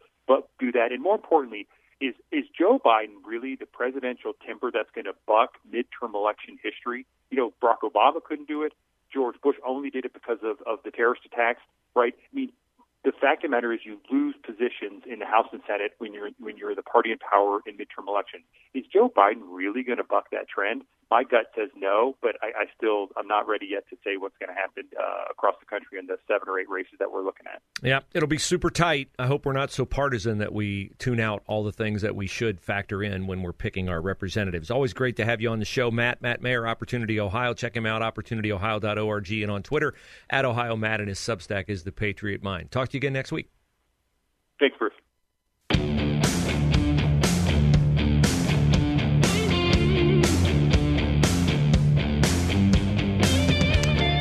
do 0.59 0.73
that? 0.73 0.93
And 0.93 1.03
more 1.03 1.15
importantly, 1.15 1.67
is 2.01 2.15
is 2.31 2.45
Joe 2.57 2.79
Biden 2.79 3.27
really 3.27 3.57
the 3.57 3.67
presidential 3.67 4.33
timber 4.47 4.71
that's 4.71 4.91
going 4.95 5.07
to 5.07 5.15
buck 5.27 5.59
midterm 5.67 6.15
election 6.15 6.59
history? 6.63 7.07
You 7.31 7.39
know, 7.39 7.53
Barack 7.63 7.83
Obama 7.83 8.23
couldn't 8.23 8.47
do 8.47 8.63
it. 8.63 8.73
George 9.13 9.37
Bush 9.43 9.57
only 9.67 9.91
did 9.91 10.05
it 10.05 10.13
because 10.13 10.39
of, 10.43 10.59
of 10.67 10.79
the 10.85 10.91
terrorist 10.91 11.23
attacks, 11.25 11.63
right? 11.97 12.15
I 12.17 12.37
mean, 12.37 12.53
the 13.05 13.13
fact 13.13 13.45
of 13.45 13.51
the 13.51 13.57
matter 13.57 13.73
is 13.73 13.81
you 13.85 13.99
lose 14.11 14.35
positions 14.45 15.05
in 15.11 15.21
the 15.21 15.27
House 15.27 15.47
and 15.53 15.63
Senate 15.67 15.93
when 15.99 16.13
you're 16.13 16.31
when 16.39 16.57
you're 16.57 16.75
the 16.75 16.83
party 16.83 17.13
in 17.13 17.19
power 17.19 17.61
in 17.67 17.77
midterm 17.77 18.09
elections. 18.09 18.45
Is 18.75 18.85
Joe 18.93 19.11
Biden 19.15 19.43
really 19.49 19.83
going 19.83 19.99
to 19.99 20.05
buck 20.05 20.31
that 20.33 20.49
trend? 20.49 20.83
My 21.11 21.23
gut 21.23 21.47
says 21.57 21.71
no, 21.75 22.17
but 22.21 22.37
I, 22.43 22.49
I 22.49 22.65
still 22.77 23.09
I'm 23.17 23.27
not 23.27 23.49
ready 23.49 23.67
yet 23.71 23.89
to 23.91 23.97
say 24.05 24.17
what's 24.17 24.37
going 24.39 24.49
to 24.49 24.55
happen 24.55 24.85
uh, 24.99 25.31
across 25.31 25.55
the 25.61 25.67
country 25.67 25.99
in 25.99 26.07
the 26.07 26.17
seven 26.27 26.49
or 26.49 26.59
eight 26.59 26.69
races 26.69 26.95
that 26.99 27.11
we're 27.11 27.25
looking 27.25 27.47
at. 27.47 27.63
Yeah, 27.83 28.01
it'll 28.13 28.29
be 28.29 28.39
super 28.39 28.69
tight. 28.69 29.09
I 29.19 29.27
hope 29.27 29.47
we're 29.47 29.53
not 29.53 29.71
so 29.71 29.85
partisan 29.85 30.39
that 30.39 30.53
we 30.53 30.91
tune 30.99 31.21
out 31.21 31.43
all 31.47 31.63
the 31.65 31.73
things 31.73 32.03
that 32.03 32.17
we 32.17 32.27
should 32.27 32.61
factor 32.61 33.03
in 33.03 33.27
when 33.27 33.43
we're 33.43 33.53
picking 33.53 33.89
our 33.89 34.01
representatives. 34.03 34.71
Always 34.71 34.93
great 34.93 35.17
to 35.17 35.25
have 35.25 35.41
you 35.41 35.51
on 35.51 35.61
the 35.61 35.65
show, 35.65 35.91
Matt. 35.91 36.21
Matt 36.21 36.43
Mayer, 36.43 36.67
Opportunity 36.67 37.21
Ohio. 37.21 37.55
Check 37.55 37.77
him 37.77 37.87
out, 37.87 38.03
opportunityohio.org, 38.03 39.31
and 39.31 39.51
on 39.51 39.63
Twitter 39.63 39.95
at 40.29 40.45
Ohio 40.45 40.77
Matt, 40.77 41.01
and 41.01 41.09
his 41.09 41.19
Substack 41.19 41.67
is 41.69 41.85
the 41.85 41.93
Patriot 41.93 42.43
Mind. 42.43 42.71
Talk 42.71 42.88
to 42.91 42.97
you 42.97 42.99
again 42.99 43.13
next 43.13 43.33
week. 43.33 43.51
Thanks, 44.59 44.77
Bruce. 44.79 44.93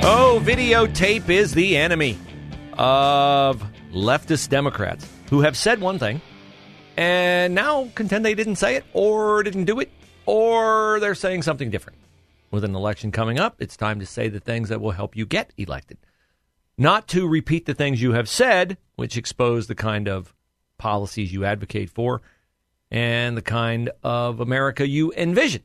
Oh, 0.10 0.42
videotape 0.46 1.28
is 1.28 1.54
the 1.54 1.76
enemy 1.76 2.18
of 2.78 3.62
leftist 3.92 4.50
Democrats 4.50 5.06
who 5.30 5.42
have 5.42 5.58
said 5.58 5.82
one 5.82 6.00
thing 6.00 6.22
and 6.96 7.54
now 7.54 7.90
contend 7.94 8.24
they 8.24 8.34
didn't 8.34 8.56
say 8.56 8.76
it 8.76 8.86
or 8.94 9.44
didn't 9.44 9.66
do 9.66 9.80
it 9.80 9.92
or 10.26 11.00
they're 11.00 11.16
saying 11.16 11.42
something 11.42 11.70
different. 11.70 11.98
With 12.52 12.64
an 12.64 12.74
election 12.74 13.12
coming 13.12 13.38
up, 13.38 13.56
it's 13.60 13.76
time 13.76 14.00
to 14.00 14.06
say 14.06 14.30
the 14.30 14.40
things 14.40 14.70
that 14.70 14.80
will 14.80 14.92
help 14.92 15.18
you 15.18 15.26
get 15.26 15.52
elected. 15.58 15.98
Not 16.78 17.08
to 17.10 17.28
repeat 17.28 17.66
the 17.66 17.74
things 17.74 18.02
you 18.02 18.14
have 18.14 18.30
said, 18.30 18.78
which 18.96 19.18
expose 19.18 19.68
the 19.68 19.76
kind 19.76 20.08
of 20.08 20.34
policies 20.78 21.34
you 21.34 21.44
advocate 21.44 21.90
for 21.90 22.22
and 22.92 23.36
the 23.36 23.42
kind 23.42 23.90
of 24.04 24.40
America 24.40 24.88
you 24.88 25.12
envision. 25.14 25.64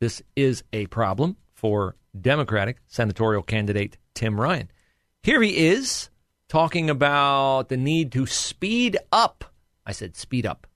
This 0.00 0.22
is 0.36 0.62
a 0.72 0.86
problem 0.86 1.36
for 1.54 1.96
Democratic 2.18 2.78
senatorial 2.88 3.42
candidate 3.42 3.96
Tim 4.14 4.40
Ryan. 4.40 4.70
Here 5.22 5.42
he 5.42 5.68
is 5.68 6.10
talking 6.48 6.90
about 6.90 7.68
the 7.68 7.76
need 7.76 8.12
to 8.12 8.26
speed 8.26 8.98
up, 9.12 9.44
I 9.86 9.92
said 9.92 10.16
speed 10.16 10.46
up, 10.46 10.66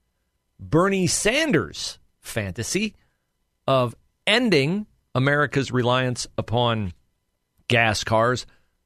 Bernie 0.59 1.07
Sanders' 1.07 1.99
fantasy 2.21 2.95
of 3.67 3.95
ending 4.25 4.87
America's 5.13 5.71
reliance 5.71 6.27
upon 6.37 6.93
gas 7.67 8.03
cars 8.03 8.45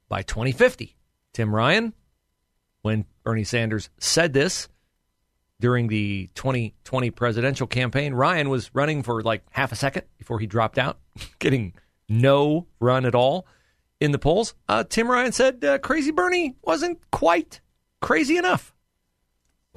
by 0.10 0.24
2050. 0.24 0.96
Tim 1.34 1.56
Ryan, 1.56 1.94
when 2.82 3.06
Bernie 3.24 3.44
Sanders 3.44 3.90
said 4.00 4.34
this 4.34 4.68
during 5.60 5.88
the 5.88 6.30
2020 6.36 7.12
presidential 7.12 7.68
campaign, 7.68 8.14
Ryan 8.14 8.50
was 8.50 8.72
running 8.74 9.04
for 9.04 9.22
like 9.22 9.44
half 9.52 9.72
a 9.72 9.76
second 9.76 10.04
before 10.18 10.40
he 10.40 10.48
dropped 10.48 10.78
out, 10.78 11.00
getting 11.40 11.74
no 12.10 12.68
run 12.80 13.06
at 13.06 13.16
all 13.16 13.46
in 14.00 14.12
the 14.12 14.20
polls. 14.20 14.56
Uh, 14.68 14.84
Tim 14.84 15.10
Ryan 15.10 15.32
said 15.32 15.64
uh, 15.64 15.78
Crazy 15.78 16.12
Bernie 16.12 16.56
wasn't 16.64 17.00
quite 17.12 17.62
crazy 18.02 18.38
enough. 18.38 18.74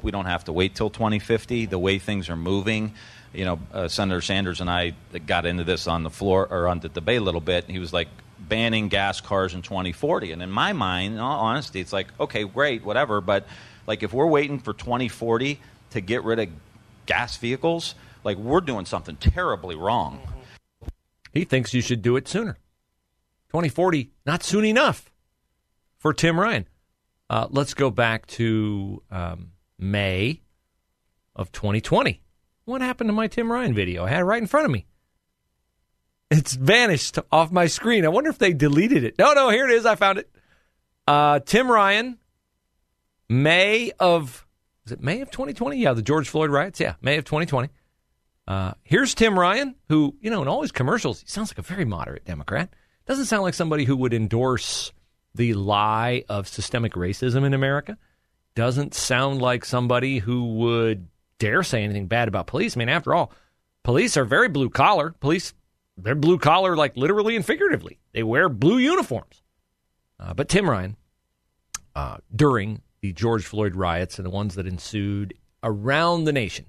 We 0.03 0.11
don't 0.11 0.27
have 0.27 0.45
to 0.45 0.53
wait 0.53 0.75
till 0.75 0.91
2050. 0.91 1.67
The 1.67 1.79
way 1.79 1.99
things 1.99 2.29
are 2.29 2.37
moving, 2.37 2.95
you 3.33 3.45
know, 3.45 3.59
uh, 3.73 3.89
Senator 3.89 4.21
Sanders 4.21 4.61
and 4.61 4.71
I 4.71 4.95
got 5.27 5.47
into 5.47 5.65
this 5.65 5.87
on 5.87 6.03
the 6.03 6.11
floor 6.11 6.47
or 6.51 6.69
on 6.69 6.81
the 6.81 6.89
debate 6.89 7.19
a 7.19 7.25
little 7.25 7.41
bit. 7.41 7.69
He 7.69 7.79
was 7.79 7.93
like 7.93 8.09
banning 8.39 8.89
gas 8.89 9.21
cars 9.21 9.55
in 9.55 9.63
2040, 9.63 10.33
and 10.33 10.43
in 10.43 10.51
my 10.51 10.73
mind, 10.73 11.15
in 11.15 11.21
all 11.21 11.41
honesty, 11.41 11.81
it's 11.81 11.93
like 11.93 12.09
okay, 12.21 12.45
great, 12.45 12.85
whatever. 12.85 13.21
But 13.21 13.47
like 13.87 14.03
if 14.03 14.13
we're 14.13 14.27
waiting 14.27 14.59
for 14.59 14.73
2040 14.73 15.61
to 15.91 16.01
get 16.01 16.25
rid 16.25 16.39
of 16.39 16.49
gas 17.07 17.37
vehicles, 17.37 17.95
like 18.25 18.37
we're 18.37 18.61
doing 18.61 18.87
something 18.87 19.17
terribly 19.17 19.75
wrong. 19.75 20.21
He 21.33 21.45
thinks 21.45 21.73
you 21.73 21.81
should 21.81 22.03
do 22.03 22.17
it 22.17 22.29
sooner. 22.29 22.59
2040, 23.49 24.11
not 24.25 24.43
soon 24.43 24.65
enough 24.65 25.11
for 25.99 26.13
Tim 26.13 26.39
Ryan. 26.39 26.67
Uh, 27.29 27.47
let's 27.51 27.75
go 27.75 27.91
back 27.91 28.27
to 28.27 29.03
um, 29.11 29.53
May 29.79 30.43
of 31.35 31.53
2020. 31.53 32.21
What 32.65 32.81
happened 32.81 33.09
to 33.09 33.13
my 33.13 33.27
Tim 33.27 33.51
Ryan 33.51 33.75
video? 33.75 34.05
I 34.05 34.11
had 34.11 34.21
it 34.21 34.25
right 34.25 34.41
in 34.41 34.47
front 34.47 34.67
of 34.67 34.71
me. 34.71 34.87
It's 36.31 36.55
vanished 36.55 37.19
off 37.31 37.53
my 37.53 37.67
screen. 37.67 38.05
I 38.05 38.09
wonder 38.09 38.31
if 38.31 38.39
they 38.39 38.53
deleted 38.53 39.05
it. 39.05 39.19
No, 39.19 39.33
no, 39.35 39.51
here 39.51 39.69
it 39.69 39.73
is. 39.75 39.85
I 39.85 39.97
found 39.97 40.19
it. 40.19 40.31
Uh, 41.07 41.41
Tim 41.41 41.71
Ryan, 41.71 42.19
May 43.29 43.93
of, 43.99 44.47
is 44.87 44.93
it 44.93 45.03
May 45.03 45.21
of 45.21 45.31
2020? 45.31 45.77
Yeah, 45.77 45.93
the 45.93 46.03
George 46.03 46.29
Floyd 46.29 46.51
riots. 46.51 46.81
Yeah, 46.81 46.95
May 47.03 47.19
of 47.19 47.25
2020. 47.25 47.69
Uh, 48.49 48.73
here's 48.83 49.15
Tim 49.15 49.39
Ryan, 49.39 49.75
who, 49.89 50.17
you 50.21 50.31
know, 50.31 50.43
in 50.43 50.49
all 50.49 50.63
his 50.63 50.73
commercials, 50.73 51.21
he 51.21 51.29
sounds 51.29 51.51
like 51.51 51.59
a 51.59 51.63
very 51.63 51.85
moderate 51.85 52.25
Democrat. 52.25 52.71
Doesn't 53.07 53.27
sound 53.27 53.43
like 53.43 53.55
somebody 53.55 53.85
who 53.85 53.97
would 53.97 54.15
endorse 54.15 54.93
the 55.35 55.55
lie 55.55 56.25
of 56.29 56.49
systemic 56.49 56.95
racism 56.95 57.45
in 57.45 57.55
America. 57.55 57.99
Doesn't 58.55 58.95
sound 58.95 59.41
like 59.41 59.65
somebody 59.65 60.19
who 60.19 60.55
would 60.55 61.09
dare 61.39 61.63
say 61.63 61.83
anything 61.83 62.07
bad 62.07 62.29
about 62.29 62.47
police. 62.47 62.77
I 62.77 62.79
mean, 62.79 62.89
after 62.89 63.15
all, 63.15 63.33
police 63.83 64.17
are 64.17 64.25
very 64.25 64.49
blue 64.49 64.71
collar. 64.71 65.15
Police, 65.21 65.55
they're 65.97 66.15
blue 66.15 66.39
collar, 66.39 66.77
like 66.77 66.97
literally 66.97 67.35
and 67.35 67.45
figuratively. 67.45 67.99
They 68.13 68.23
wear 68.23 68.49
blue 68.49 68.79
uniforms. 68.79 69.43
Uh, 70.21 70.35
but 70.35 70.49
Tim 70.49 70.69
Ryan, 70.69 70.97
uh, 71.95 72.19
during 72.35 72.83
the 73.01 73.13
George 73.13 73.45
Floyd 73.45 73.75
riots 73.75 74.19
and 74.19 74.27
the 74.27 74.31
ones 74.31 74.55
that 74.55 74.67
ensued 74.67 75.35
around 75.63 76.25
the 76.25 76.33
nation, 76.33 76.67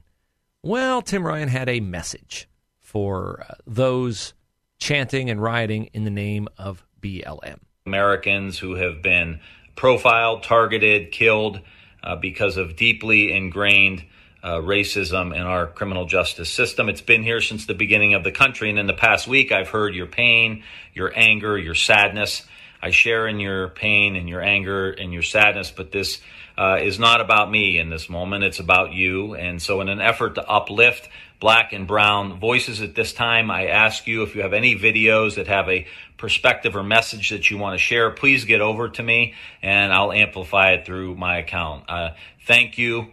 well, 0.64 1.02
Tim 1.02 1.26
Ryan 1.26 1.50
had 1.50 1.70
a 1.70 1.82
message 1.82 2.48
for 2.80 3.46
uh, 3.48 3.56
those 3.68 4.34
chanting 4.80 5.30
and 5.30 5.42
rioting 5.42 5.90
in 5.94 6.04
the 6.04 6.10
name 6.10 6.48
of 6.58 6.86
BLM. 7.02 7.60
Americans 7.86 8.58
who 8.60 8.76
have 8.76 9.02
been 9.02 9.40
profiled, 9.76 10.44
targeted, 10.44 11.12
killed 11.12 11.60
uh, 12.04 12.16
because 12.16 12.58
of 12.58 12.76
deeply 12.76 13.32
ingrained 13.32 14.04
uh, 14.44 14.56
racism 14.56 15.34
in 15.34 15.42
our 15.42 15.68
criminal 15.68 16.06
justice 16.06 16.50
system. 16.50 16.90
It's 16.90 17.02
been 17.02 17.24
here 17.24 17.40
since 17.40 17.66
the 17.66 17.74
beginning 17.74 18.14
of 18.14 18.24
the 18.24 18.32
country. 18.32 18.70
And 18.70 18.78
in 18.78 18.88
the 18.88 18.94
past 18.94 19.28
week, 19.28 19.52
I've 19.52 19.70
heard 19.70 19.96
your 19.96 20.08
pain, 20.08 20.64
your 20.94 21.12
anger, 21.16 21.58
your 21.58 21.76
sadness. 21.76 22.46
I 22.82 22.92
share 22.92 23.28
in 23.28 23.40
your 23.40 23.70
pain 23.70 24.18
and 24.18 24.28
your 24.28 24.42
anger 24.42 24.92
and 24.92 25.14
your 25.14 25.22
sadness, 25.22 25.72
but 25.72 25.94
this 25.94 26.20
uh, 26.58 26.80
is 26.82 27.00
not 27.00 27.22
about 27.22 27.50
me 27.50 27.80
in 27.80 27.90
this 27.90 28.10
moment. 28.10 28.44
It's 28.44 28.60
about 28.60 28.92
you. 28.92 29.36
And 29.36 29.62
so, 29.62 29.80
in 29.80 29.88
an 29.88 30.02
effort 30.02 30.36
to 30.36 30.48
uplift 30.48 31.08
black 31.44 31.74
and 31.74 31.86
brown 31.86 32.40
voices 32.40 32.80
at 32.80 32.96
this 32.96 33.12
time, 33.12 33.52
I 33.52 33.68
ask 33.68 34.08
you 34.08 34.24
if 34.24 34.34
you 34.34 34.44
have 34.44 34.54
any 34.54 34.78
videos 34.78 35.36
that 35.36 35.48
have 35.48 35.68
a 35.68 35.86
perspective 36.16 36.74
or 36.74 36.84
message 36.84 37.32
that 37.32 37.52
you 37.52 37.58
want 37.58 37.78
to 37.78 37.84
share, 37.84 38.12
please 38.12 38.46
get 38.46 38.62
over 38.62 38.88
to 38.88 39.04
me 39.04 39.34
and 39.62 39.92
I'll 39.92 40.14
amplify 40.14 40.72
it 40.72 40.86
through 40.86 41.18
my 41.18 41.40
account. 41.40 41.90
Uh, 41.90 42.12
thank 42.48 42.78
you. 42.78 43.08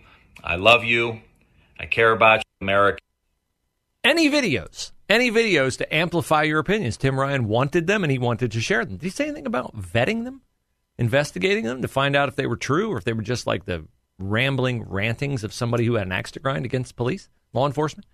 I 0.45 0.55
love 0.55 0.85
you. 0.85 1.21
I 1.77 1.87
care 1.87 2.13
about 2.13 2.39
you, 2.39 2.45
America. 2.61 3.01
Any 4.05 4.31
videos, 4.31 4.93
any 5.09 5.33
videos 5.33 5.77
to 5.79 5.93
amplify 5.93 6.45
your 6.45 6.61
opinions. 6.61 6.97
Tim 6.97 7.19
Ryan 7.19 7.49
wanted 7.49 7.89
them 7.89 8.05
and 8.05 8.13
he 8.13 8.19
wanted 8.21 8.53
to 8.53 8.61
share 8.61 8.85
them. 8.85 8.99
Did 8.99 9.07
he 9.07 9.11
say 9.11 9.25
anything 9.25 9.47
about 9.47 9.77
vetting 9.77 10.23
them, 10.23 10.43
investigating 10.99 11.65
them 11.65 11.83
to 11.83 11.89
find 11.89 12.15
out 12.15 12.29
if 12.29 12.37
they 12.37 12.47
were 12.47 12.57
true 12.57 12.93
or 12.93 12.99
if 12.99 13.03
they 13.03 13.13
were 13.13 13.23
just 13.23 13.49
like 13.49 13.65
the 13.65 13.89
rambling 14.21 14.85
rantings 14.85 15.43
of 15.43 15.53
somebody 15.53 15.85
who 15.85 15.95
had 15.95 16.07
an 16.07 16.13
axe 16.13 16.31
to 16.31 16.39
grind 16.39 16.65
against 16.65 16.95
police, 16.95 17.29
law 17.53 17.67
enforcement? 17.67 18.07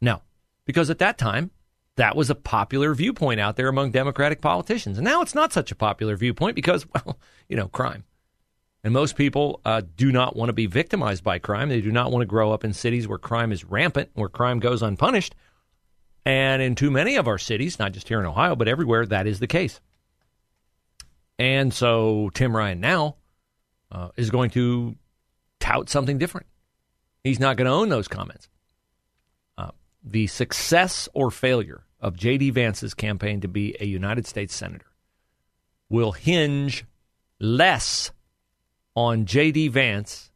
No. 0.00 0.22
Because 0.64 0.90
at 0.90 0.98
that 0.98 1.18
time, 1.18 1.50
that 1.96 2.16
was 2.16 2.30
a 2.30 2.34
popular 2.34 2.94
viewpoint 2.94 3.40
out 3.40 3.56
there 3.56 3.68
among 3.68 3.90
Democratic 3.90 4.40
politicians. 4.40 4.98
And 4.98 5.04
now 5.04 5.22
it's 5.22 5.34
not 5.34 5.52
such 5.52 5.72
a 5.72 5.76
popular 5.76 6.16
viewpoint 6.16 6.54
because, 6.56 6.86
well, 6.94 7.18
you 7.48 7.56
know, 7.56 7.68
crime. 7.68 8.04
And 8.84 8.92
most 8.92 9.16
people 9.16 9.60
uh, 9.64 9.82
do 9.96 10.12
not 10.12 10.36
want 10.36 10.48
to 10.48 10.52
be 10.52 10.66
victimized 10.66 11.24
by 11.24 11.38
crime. 11.38 11.68
They 11.68 11.80
do 11.80 11.90
not 11.90 12.12
want 12.12 12.22
to 12.22 12.26
grow 12.26 12.52
up 12.52 12.64
in 12.64 12.72
cities 12.72 13.08
where 13.08 13.18
crime 13.18 13.50
is 13.50 13.64
rampant, 13.64 14.10
where 14.14 14.28
crime 14.28 14.60
goes 14.60 14.82
unpunished. 14.82 15.34
And 16.24 16.62
in 16.62 16.74
too 16.74 16.90
many 16.90 17.16
of 17.16 17.26
our 17.26 17.38
cities, 17.38 17.78
not 17.78 17.92
just 17.92 18.08
here 18.08 18.20
in 18.20 18.26
Ohio, 18.26 18.54
but 18.54 18.68
everywhere, 18.68 19.06
that 19.06 19.26
is 19.26 19.40
the 19.40 19.46
case. 19.46 19.80
And 21.38 21.72
so 21.72 22.30
Tim 22.34 22.56
Ryan 22.56 22.80
now 22.80 23.16
uh, 23.90 24.10
is 24.16 24.30
going 24.30 24.50
to 24.50 24.96
tout 25.60 25.88
something 25.88 26.18
different. 26.18 26.46
He's 27.24 27.40
not 27.40 27.56
going 27.56 27.66
to 27.66 27.72
own 27.72 27.88
those 27.88 28.08
comments. 28.08 28.48
The 30.08 30.28
success 30.28 31.08
or 31.14 31.32
failure 31.32 31.84
of 32.00 32.16
J.D. 32.16 32.50
Vance's 32.50 32.94
campaign 32.94 33.40
to 33.40 33.48
be 33.48 33.76
a 33.80 33.84
United 33.84 34.24
States 34.24 34.54
Senator 34.54 34.86
will 35.88 36.12
hinge 36.12 36.84
less 37.40 38.12
on 38.94 39.26
J.D. 39.26 39.66
Vance 39.68 40.30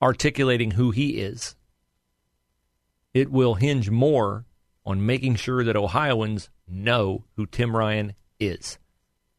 articulating 0.00 0.72
who 0.72 0.92
he 0.92 1.18
is. 1.18 1.56
It 3.12 3.30
will 3.30 3.54
hinge 3.54 3.90
more 3.90 4.46
on 4.86 5.04
making 5.04 5.36
sure 5.36 5.62
that 5.62 5.76
Ohioans 5.76 6.48
know 6.66 7.24
who 7.36 7.44
Tim 7.44 7.76
Ryan 7.76 8.14
is. 8.40 8.78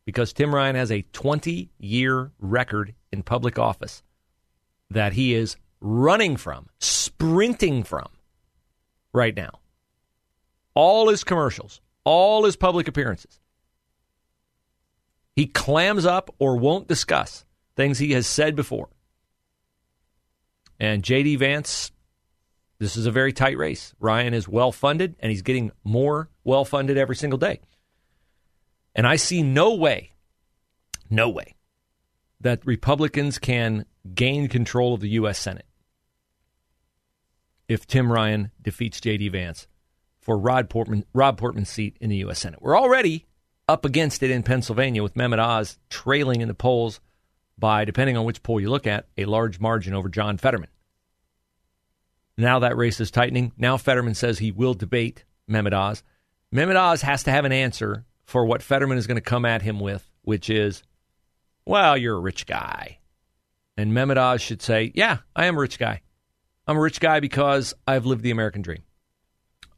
Because 0.05 0.33
Tim 0.33 0.53
Ryan 0.53 0.75
has 0.75 0.91
a 0.91 1.01
20 1.13 1.71
year 1.79 2.31
record 2.39 2.93
in 3.11 3.23
public 3.23 3.57
office 3.57 4.03
that 4.89 5.13
he 5.13 5.33
is 5.33 5.57
running 5.81 6.37
from, 6.37 6.69
sprinting 6.79 7.83
from 7.83 8.07
right 9.13 9.35
now. 9.35 9.59
All 10.73 11.09
his 11.09 11.23
commercials, 11.23 11.81
all 12.03 12.45
his 12.45 12.55
public 12.55 12.87
appearances. 12.87 13.39
He 15.35 15.45
clams 15.45 16.05
up 16.05 16.33
or 16.39 16.57
won't 16.57 16.87
discuss 16.87 17.45
things 17.75 17.99
he 17.99 18.13
has 18.13 18.25
said 18.25 18.55
before. 18.55 18.89
And 20.79 21.03
J.D. 21.03 21.35
Vance, 21.35 21.91
this 22.79 22.97
is 22.97 23.05
a 23.05 23.11
very 23.11 23.33
tight 23.33 23.57
race. 23.57 23.93
Ryan 23.99 24.33
is 24.33 24.47
well 24.47 24.71
funded, 24.71 25.15
and 25.19 25.29
he's 25.31 25.43
getting 25.43 25.71
more 25.83 26.29
well 26.43 26.65
funded 26.65 26.97
every 26.97 27.15
single 27.15 27.37
day. 27.37 27.61
And 28.95 29.05
I 29.05 29.15
see 29.15 29.43
no 29.43 29.75
way, 29.75 30.13
no 31.07 31.29
way, 31.29 31.55
that 32.41 32.65
Republicans 32.65 33.37
can 33.37 33.85
gain 34.15 34.47
control 34.47 34.95
of 34.95 35.01
the 35.01 35.09
U.S. 35.09 35.37
Senate 35.37 35.66
if 37.67 37.85
Tim 37.85 38.11
Ryan 38.11 38.51
defeats 38.61 39.01
J.D. 39.01 39.29
Vance 39.29 39.67
for 40.19 40.37
Rod 40.37 40.69
Portman, 40.69 41.05
Rob 41.13 41.37
Portman's 41.37 41.69
seat 41.69 41.97
in 41.99 42.09
the 42.09 42.17
U.S. 42.17 42.39
Senate. 42.39 42.61
We're 42.61 42.77
already 42.77 43.25
up 43.67 43.85
against 43.85 44.23
it 44.23 44.31
in 44.31 44.43
Pennsylvania 44.43 45.03
with 45.03 45.15
Mehmet 45.15 45.39
Oz 45.39 45.77
trailing 45.89 46.41
in 46.41 46.47
the 46.47 46.53
polls 46.53 46.99
by, 47.57 47.85
depending 47.85 48.17
on 48.17 48.25
which 48.25 48.43
poll 48.43 48.59
you 48.59 48.69
look 48.69 48.87
at, 48.87 49.07
a 49.17 49.25
large 49.25 49.59
margin 49.59 49.93
over 49.93 50.09
John 50.09 50.37
Fetterman. 50.37 50.69
Now 52.37 52.59
that 52.59 52.77
race 52.77 52.99
is 52.99 53.11
tightening. 53.11 53.51
Now 53.57 53.77
Fetterman 53.77 54.13
says 54.13 54.37
he 54.37 54.51
will 54.51 54.73
debate 54.73 55.23
Mehmet 55.49 55.73
Oz. 55.73 56.03
Mehmet 56.53 56.75
Oz 56.75 57.01
has 57.01 57.23
to 57.23 57.31
have 57.31 57.45
an 57.45 57.51
answer 57.51 58.05
for 58.25 58.45
what 58.45 58.61
Fetterman 58.61 58.97
is 58.97 59.07
going 59.07 59.15
to 59.15 59.21
come 59.21 59.45
at 59.45 59.61
him 59.61 59.79
with, 59.79 60.07
which 60.21 60.49
is, 60.49 60.83
well, 61.65 61.97
you're 61.97 62.17
a 62.17 62.21
rich 62.21 62.45
guy. 62.45 62.99
And 63.75 63.91
Mehmet 63.91 64.17
Oz 64.17 64.41
should 64.41 64.61
say, 64.61 64.91
yeah, 64.93 65.19
I 65.35 65.45
am 65.45 65.57
a 65.57 65.61
rich 65.61 65.79
guy. 65.79 66.01
I'm 66.67 66.77
a 66.77 66.81
rich 66.81 66.99
guy 66.99 67.19
because 67.21 67.73
I've 67.87 68.05
lived 68.05 68.23
the 68.23 68.31
American 68.31 68.61
dream. 68.61 68.83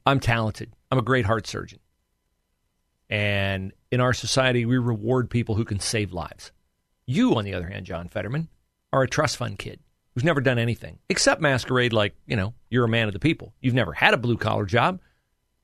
I'm 0.05 0.19
talented. 0.19 0.73
I'm 0.91 0.97
a 0.97 1.03
great 1.03 1.25
heart 1.25 1.45
surgeon. 1.45 1.79
And 3.09 3.73
in 3.91 4.01
our 4.01 4.13
society, 4.13 4.65
we 4.65 4.77
reward 4.77 5.29
people 5.29 5.55
who 5.55 5.65
can 5.65 5.79
save 5.79 6.11
lives. 6.11 6.51
You, 7.05 7.35
on 7.35 7.43
the 7.43 7.53
other 7.53 7.67
hand, 7.67 7.85
John 7.85 8.07
Fetterman, 8.07 8.49
are 8.91 9.03
a 9.03 9.07
trust 9.07 9.37
fund 9.37 9.59
kid 9.59 9.79
who's 10.13 10.23
never 10.23 10.41
done 10.41 10.57
anything 10.57 10.99
except 11.09 11.41
masquerade 11.41 11.93
like, 11.93 12.15
you 12.25 12.35
know, 12.35 12.53
you're 12.69 12.85
a 12.85 12.89
man 12.89 13.07
of 13.07 13.13
the 13.13 13.19
people. 13.19 13.53
You've 13.61 13.73
never 13.73 13.93
had 13.93 14.13
a 14.13 14.17
blue 14.17 14.37
collar 14.37 14.65
job. 14.65 14.99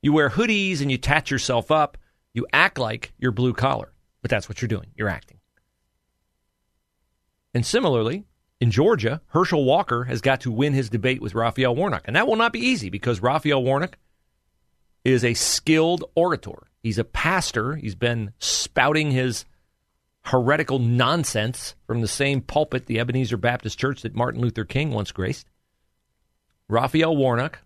You 0.02 0.14
wear 0.14 0.30
hoodies 0.30 0.82
and 0.82 0.92
you 0.92 0.98
tat 0.98 1.32
yourself 1.32 1.72
up. 1.72 1.98
You 2.34 2.46
act 2.54 2.78
like 2.78 3.14
you're 3.18 3.32
blue 3.32 3.54
collar, 3.54 3.94
but 4.22 4.30
that's 4.30 4.48
what 4.48 4.62
you're 4.62 4.68
doing. 4.68 4.92
You're 4.96 5.10
acting. 5.10 5.40
And 7.54 7.66
similarly, 7.66 8.26
in 8.62 8.72
Georgia, 8.72 9.22
Herschel 9.28 9.66
Walker 9.66 10.06
has 10.06 10.22
got 10.22 10.42
to 10.42 10.52
win 10.52 10.74
his 10.74 10.90
debate 10.90 11.22
with 11.22 11.36
Raphael 11.36 11.76
Warnock. 11.76 12.04
And 12.06 12.16
that 12.16 12.28
will 12.28 12.36
not 12.36 12.54
be 12.54 12.60
easy 12.60 12.90
because 12.90 13.22
Raphael 13.22 13.64
Warnock 13.64 13.98
is 15.04 15.24
a 15.24 15.34
skilled 15.34 16.04
orator. 16.16 16.68
He's 16.82 16.98
a 16.98 17.04
pastor. 17.04 17.76
He's 17.76 17.96
been 17.96 18.32
spouting 18.40 19.12
his 19.12 19.46
heretical 20.24 20.80
nonsense 20.80 21.76
from 21.86 22.02
the 22.02 22.08
same 22.08 22.42
pulpit, 22.42 22.88
the 22.88 23.00
Ebenezer 23.00 23.38
Baptist 23.38 23.78
Church 23.78 24.02
that 24.02 24.16
Martin 24.16 24.42
Luther 24.42 24.66
King 24.66 24.92
once 24.92 25.12
graced. 25.12 25.48
Raphael 26.68 27.16
Warnock 27.16 27.60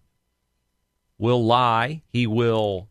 will 1.18 1.46
lie. 1.46 2.02
He 2.10 2.28
will 2.28 2.90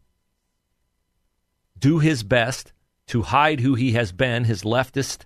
do 1.78 1.98
his 1.98 2.22
best 2.22 2.72
to 3.08 3.22
hide 3.22 3.60
who 3.60 3.74
he 3.74 3.92
has 3.92 4.12
been, 4.12 4.44
his 4.44 4.62
leftist 4.62 5.24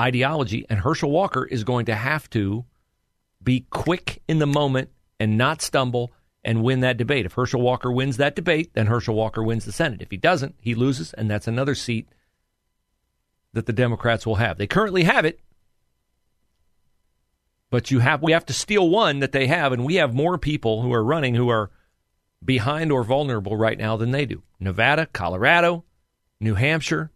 ideology. 0.00 0.66
And 0.68 0.80
Herschel 0.80 1.10
Walker 1.10 1.44
is 1.44 1.64
going 1.64 1.86
to 1.86 1.94
have 1.94 2.28
to 2.30 2.64
be 3.42 3.66
quick 3.70 4.22
in 4.26 4.38
the 4.38 4.46
moment 4.46 4.90
and 5.18 5.38
not 5.38 5.62
stumble 5.62 6.10
and 6.44 6.62
win 6.62 6.80
that 6.80 6.96
debate. 6.96 7.26
If 7.26 7.34
Herschel 7.34 7.60
Walker 7.60 7.92
wins 7.92 8.16
that 8.16 8.34
debate, 8.34 8.72
then 8.74 8.86
Herschel 8.86 9.14
Walker 9.14 9.42
wins 9.42 9.64
the 9.64 9.72
Senate. 9.72 10.02
If 10.02 10.10
he 10.10 10.16
doesn't, 10.16 10.56
he 10.60 10.74
loses, 10.74 11.12
and 11.12 11.30
that's 11.30 11.46
another 11.46 11.74
seat 11.74 12.08
that 13.52 13.66
the 13.66 13.72
Democrats 13.72 14.26
will 14.26 14.36
have. 14.36 14.58
They 14.58 14.66
currently 14.66 15.04
have 15.04 15.24
it, 15.24 15.40
but 17.68 17.90
you 17.90 17.98
have 17.98 18.22
we 18.22 18.32
have 18.32 18.46
to 18.46 18.52
steal 18.52 18.88
one 18.88 19.20
that 19.20 19.32
they 19.32 19.46
have, 19.48 19.72
and 19.72 19.84
we 19.84 19.96
have 19.96 20.14
more 20.14 20.38
people 20.38 20.82
who 20.82 20.92
are 20.92 21.04
running 21.04 21.34
who 21.34 21.48
are 21.50 21.70
behind 22.42 22.90
or 22.90 23.04
vulnerable 23.04 23.56
right 23.56 23.78
now 23.78 23.96
than 23.96 24.12
they 24.12 24.24
do. 24.24 24.42
Nevada, 24.58 25.06
Colorado, 25.06 25.84
New 26.40 26.54
Hampshire, 26.54 27.10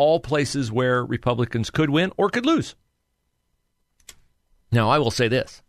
all 0.00 0.18
places 0.18 0.72
where 0.72 1.04
Republicans 1.04 1.68
could 1.68 1.90
win 1.90 2.10
or 2.16 2.30
could 2.30 2.46
lose. 2.46 2.74
Now, 4.72 4.88
I 4.88 4.98
will 4.98 5.10
say 5.10 5.28
this. 5.28 5.62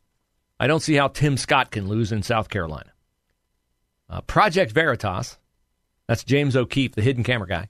I 0.57 0.67
don't 0.67 0.79
see 0.79 0.95
how 0.95 1.09
Tim 1.09 1.35
Scott 1.35 1.69
can 1.69 1.89
lose 1.89 2.13
in 2.13 2.23
South 2.23 2.47
Carolina. 2.47 2.93
Uh, 4.09 4.21
Project 4.21 4.71
Veritas, 4.71 5.37
that's 6.07 6.23
James 6.23 6.55
O'Keefe, 6.55 6.95
the 6.95 7.01
hidden 7.01 7.25
camera 7.25 7.47
guy, 7.47 7.67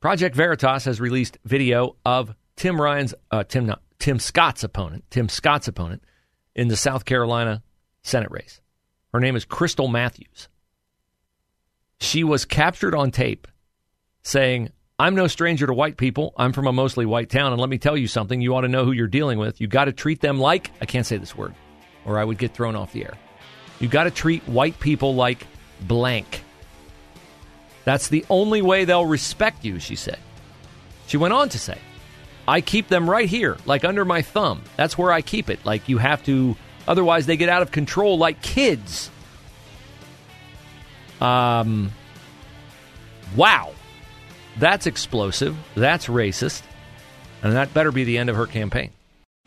Project 0.00 0.34
Veritas 0.34 0.86
has 0.86 1.02
released 1.02 1.36
video 1.44 1.96
of 2.06 2.34
Tim 2.56 2.80
Ryan's 2.80 3.14
uh, 3.30 3.44
Tim 3.44 3.66
no, 3.66 3.76
Tim 3.98 4.18
Scott's 4.18 4.64
opponent, 4.64 5.04
Tim 5.10 5.28
Scott's 5.28 5.68
opponent 5.68 6.02
in 6.54 6.68
the 6.68 6.76
South 6.76 7.04
Carolina 7.04 7.62
Senate 8.02 8.30
race. 8.30 8.62
Her 9.12 9.20
name 9.20 9.36
is 9.36 9.44
Krystle 9.44 9.92
Matthews. 9.92 10.48
She 12.00 12.24
was 12.24 12.46
captured 12.46 12.94
on 12.94 13.10
tape 13.10 13.46
saying, 14.22 14.70
"I'm 15.00 15.14
no 15.14 15.26
stranger 15.26 15.66
to 15.66 15.72
white 15.72 15.96
people. 15.96 16.32
I'm 16.36 16.52
from 16.52 16.66
a 16.66 16.72
mostly 16.72 17.06
white 17.06 17.30
town, 17.30 17.52
and 17.52 17.60
let 17.60 17.70
me 17.70 17.78
tell 17.78 17.96
you 17.96 18.06
something. 18.06 18.40
You 18.40 18.54
ought 18.54 18.62
to 18.62 18.68
know 18.68 18.84
who 18.84 18.92
you're 18.92 19.06
dealing 19.06 19.38
with. 19.38 19.60
You 19.60 19.66
got 19.66 19.86
to 19.86 19.92
treat 19.92 20.20
them 20.20 20.38
like 20.38 20.70
I 20.80 20.86
can't 20.86 21.06
say 21.06 21.16
this 21.16 21.36
word, 21.36 21.54
or 22.04 22.18
I 22.18 22.24
would 22.24 22.38
get 22.38 22.54
thrown 22.54 22.76
off 22.76 22.92
the 22.92 23.04
air. 23.04 23.14
You 23.78 23.88
got 23.88 24.04
to 24.04 24.10
treat 24.10 24.46
white 24.48 24.78
people 24.78 25.14
like 25.14 25.46
blank." 25.80 26.44
That's 27.84 28.08
the 28.08 28.24
only 28.28 28.62
way 28.62 28.84
they'll 28.84 29.06
respect 29.06 29.64
you, 29.64 29.78
she 29.78 29.96
said. 29.96 30.18
She 31.06 31.16
went 31.16 31.32
on 31.32 31.48
to 31.48 31.58
say, 31.58 31.78
I 32.46 32.60
keep 32.60 32.88
them 32.88 33.08
right 33.08 33.28
here, 33.28 33.56
like 33.66 33.84
under 33.84 34.04
my 34.04 34.22
thumb. 34.22 34.62
That's 34.76 34.98
where 34.98 35.12
I 35.12 35.22
keep 35.22 35.50
it. 35.50 35.64
Like 35.64 35.88
you 35.88 35.98
have 35.98 36.24
to, 36.24 36.56
otherwise, 36.86 37.26
they 37.26 37.36
get 37.36 37.48
out 37.48 37.62
of 37.62 37.70
control 37.70 38.18
like 38.18 38.42
kids. 38.42 39.10
Um, 41.20 41.90
wow. 43.36 43.72
That's 44.60 44.86
explosive. 44.86 45.56
That's 45.74 46.06
racist. 46.06 46.62
And 47.42 47.56
that 47.56 47.72
better 47.72 47.90
be 47.90 48.04
the 48.04 48.18
end 48.18 48.28
of 48.28 48.36
her 48.36 48.46
campaign. 48.46 48.90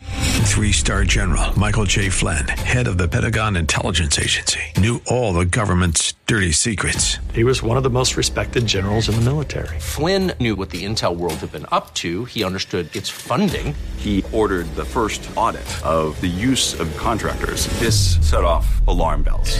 Three 0.02 0.72
star 0.72 1.04
general 1.04 1.58
Michael 1.58 1.86
J. 1.86 2.10
Flynn, 2.10 2.48
head 2.48 2.88
of 2.88 2.98
the 2.98 3.08
Pentagon 3.08 3.56
Intelligence 3.56 4.20
Agency, 4.20 4.60
knew 4.78 5.02
all 5.08 5.34
the 5.34 5.46
government's 5.46 6.14
dirty 6.28 6.52
secrets. 6.52 7.18
He 7.34 7.44
was 7.44 7.64
one 7.64 7.78
of 7.78 7.84
the 7.84 7.90
most 7.90 8.18
respected 8.18 8.66
generals 8.66 9.08
in 9.10 9.16
the 9.16 9.22
military. 9.22 9.80
Flynn 9.80 10.34
knew 10.40 10.56
what 10.56 10.70
the 10.70 10.84
intel 10.84 11.16
world 11.16 11.36
had 11.36 11.52
been 11.52 11.66
up 11.72 11.94
to. 11.96 12.26
He 12.26 12.44
understood 12.44 12.96
its 12.96 13.10
funding. 13.10 13.76
He 13.98 14.24
ordered 14.32 14.68
the 14.76 14.86
first 14.86 15.28
audit 15.36 15.68
of 15.86 16.20
the 16.22 16.28
use 16.28 16.80
of 16.80 16.96
contractors. 16.98 17.68
This 17.80 18.18
set 18.28 18.44
off 18.44 18.86
alarm 18.88 19.24
bells. 19.24 19.60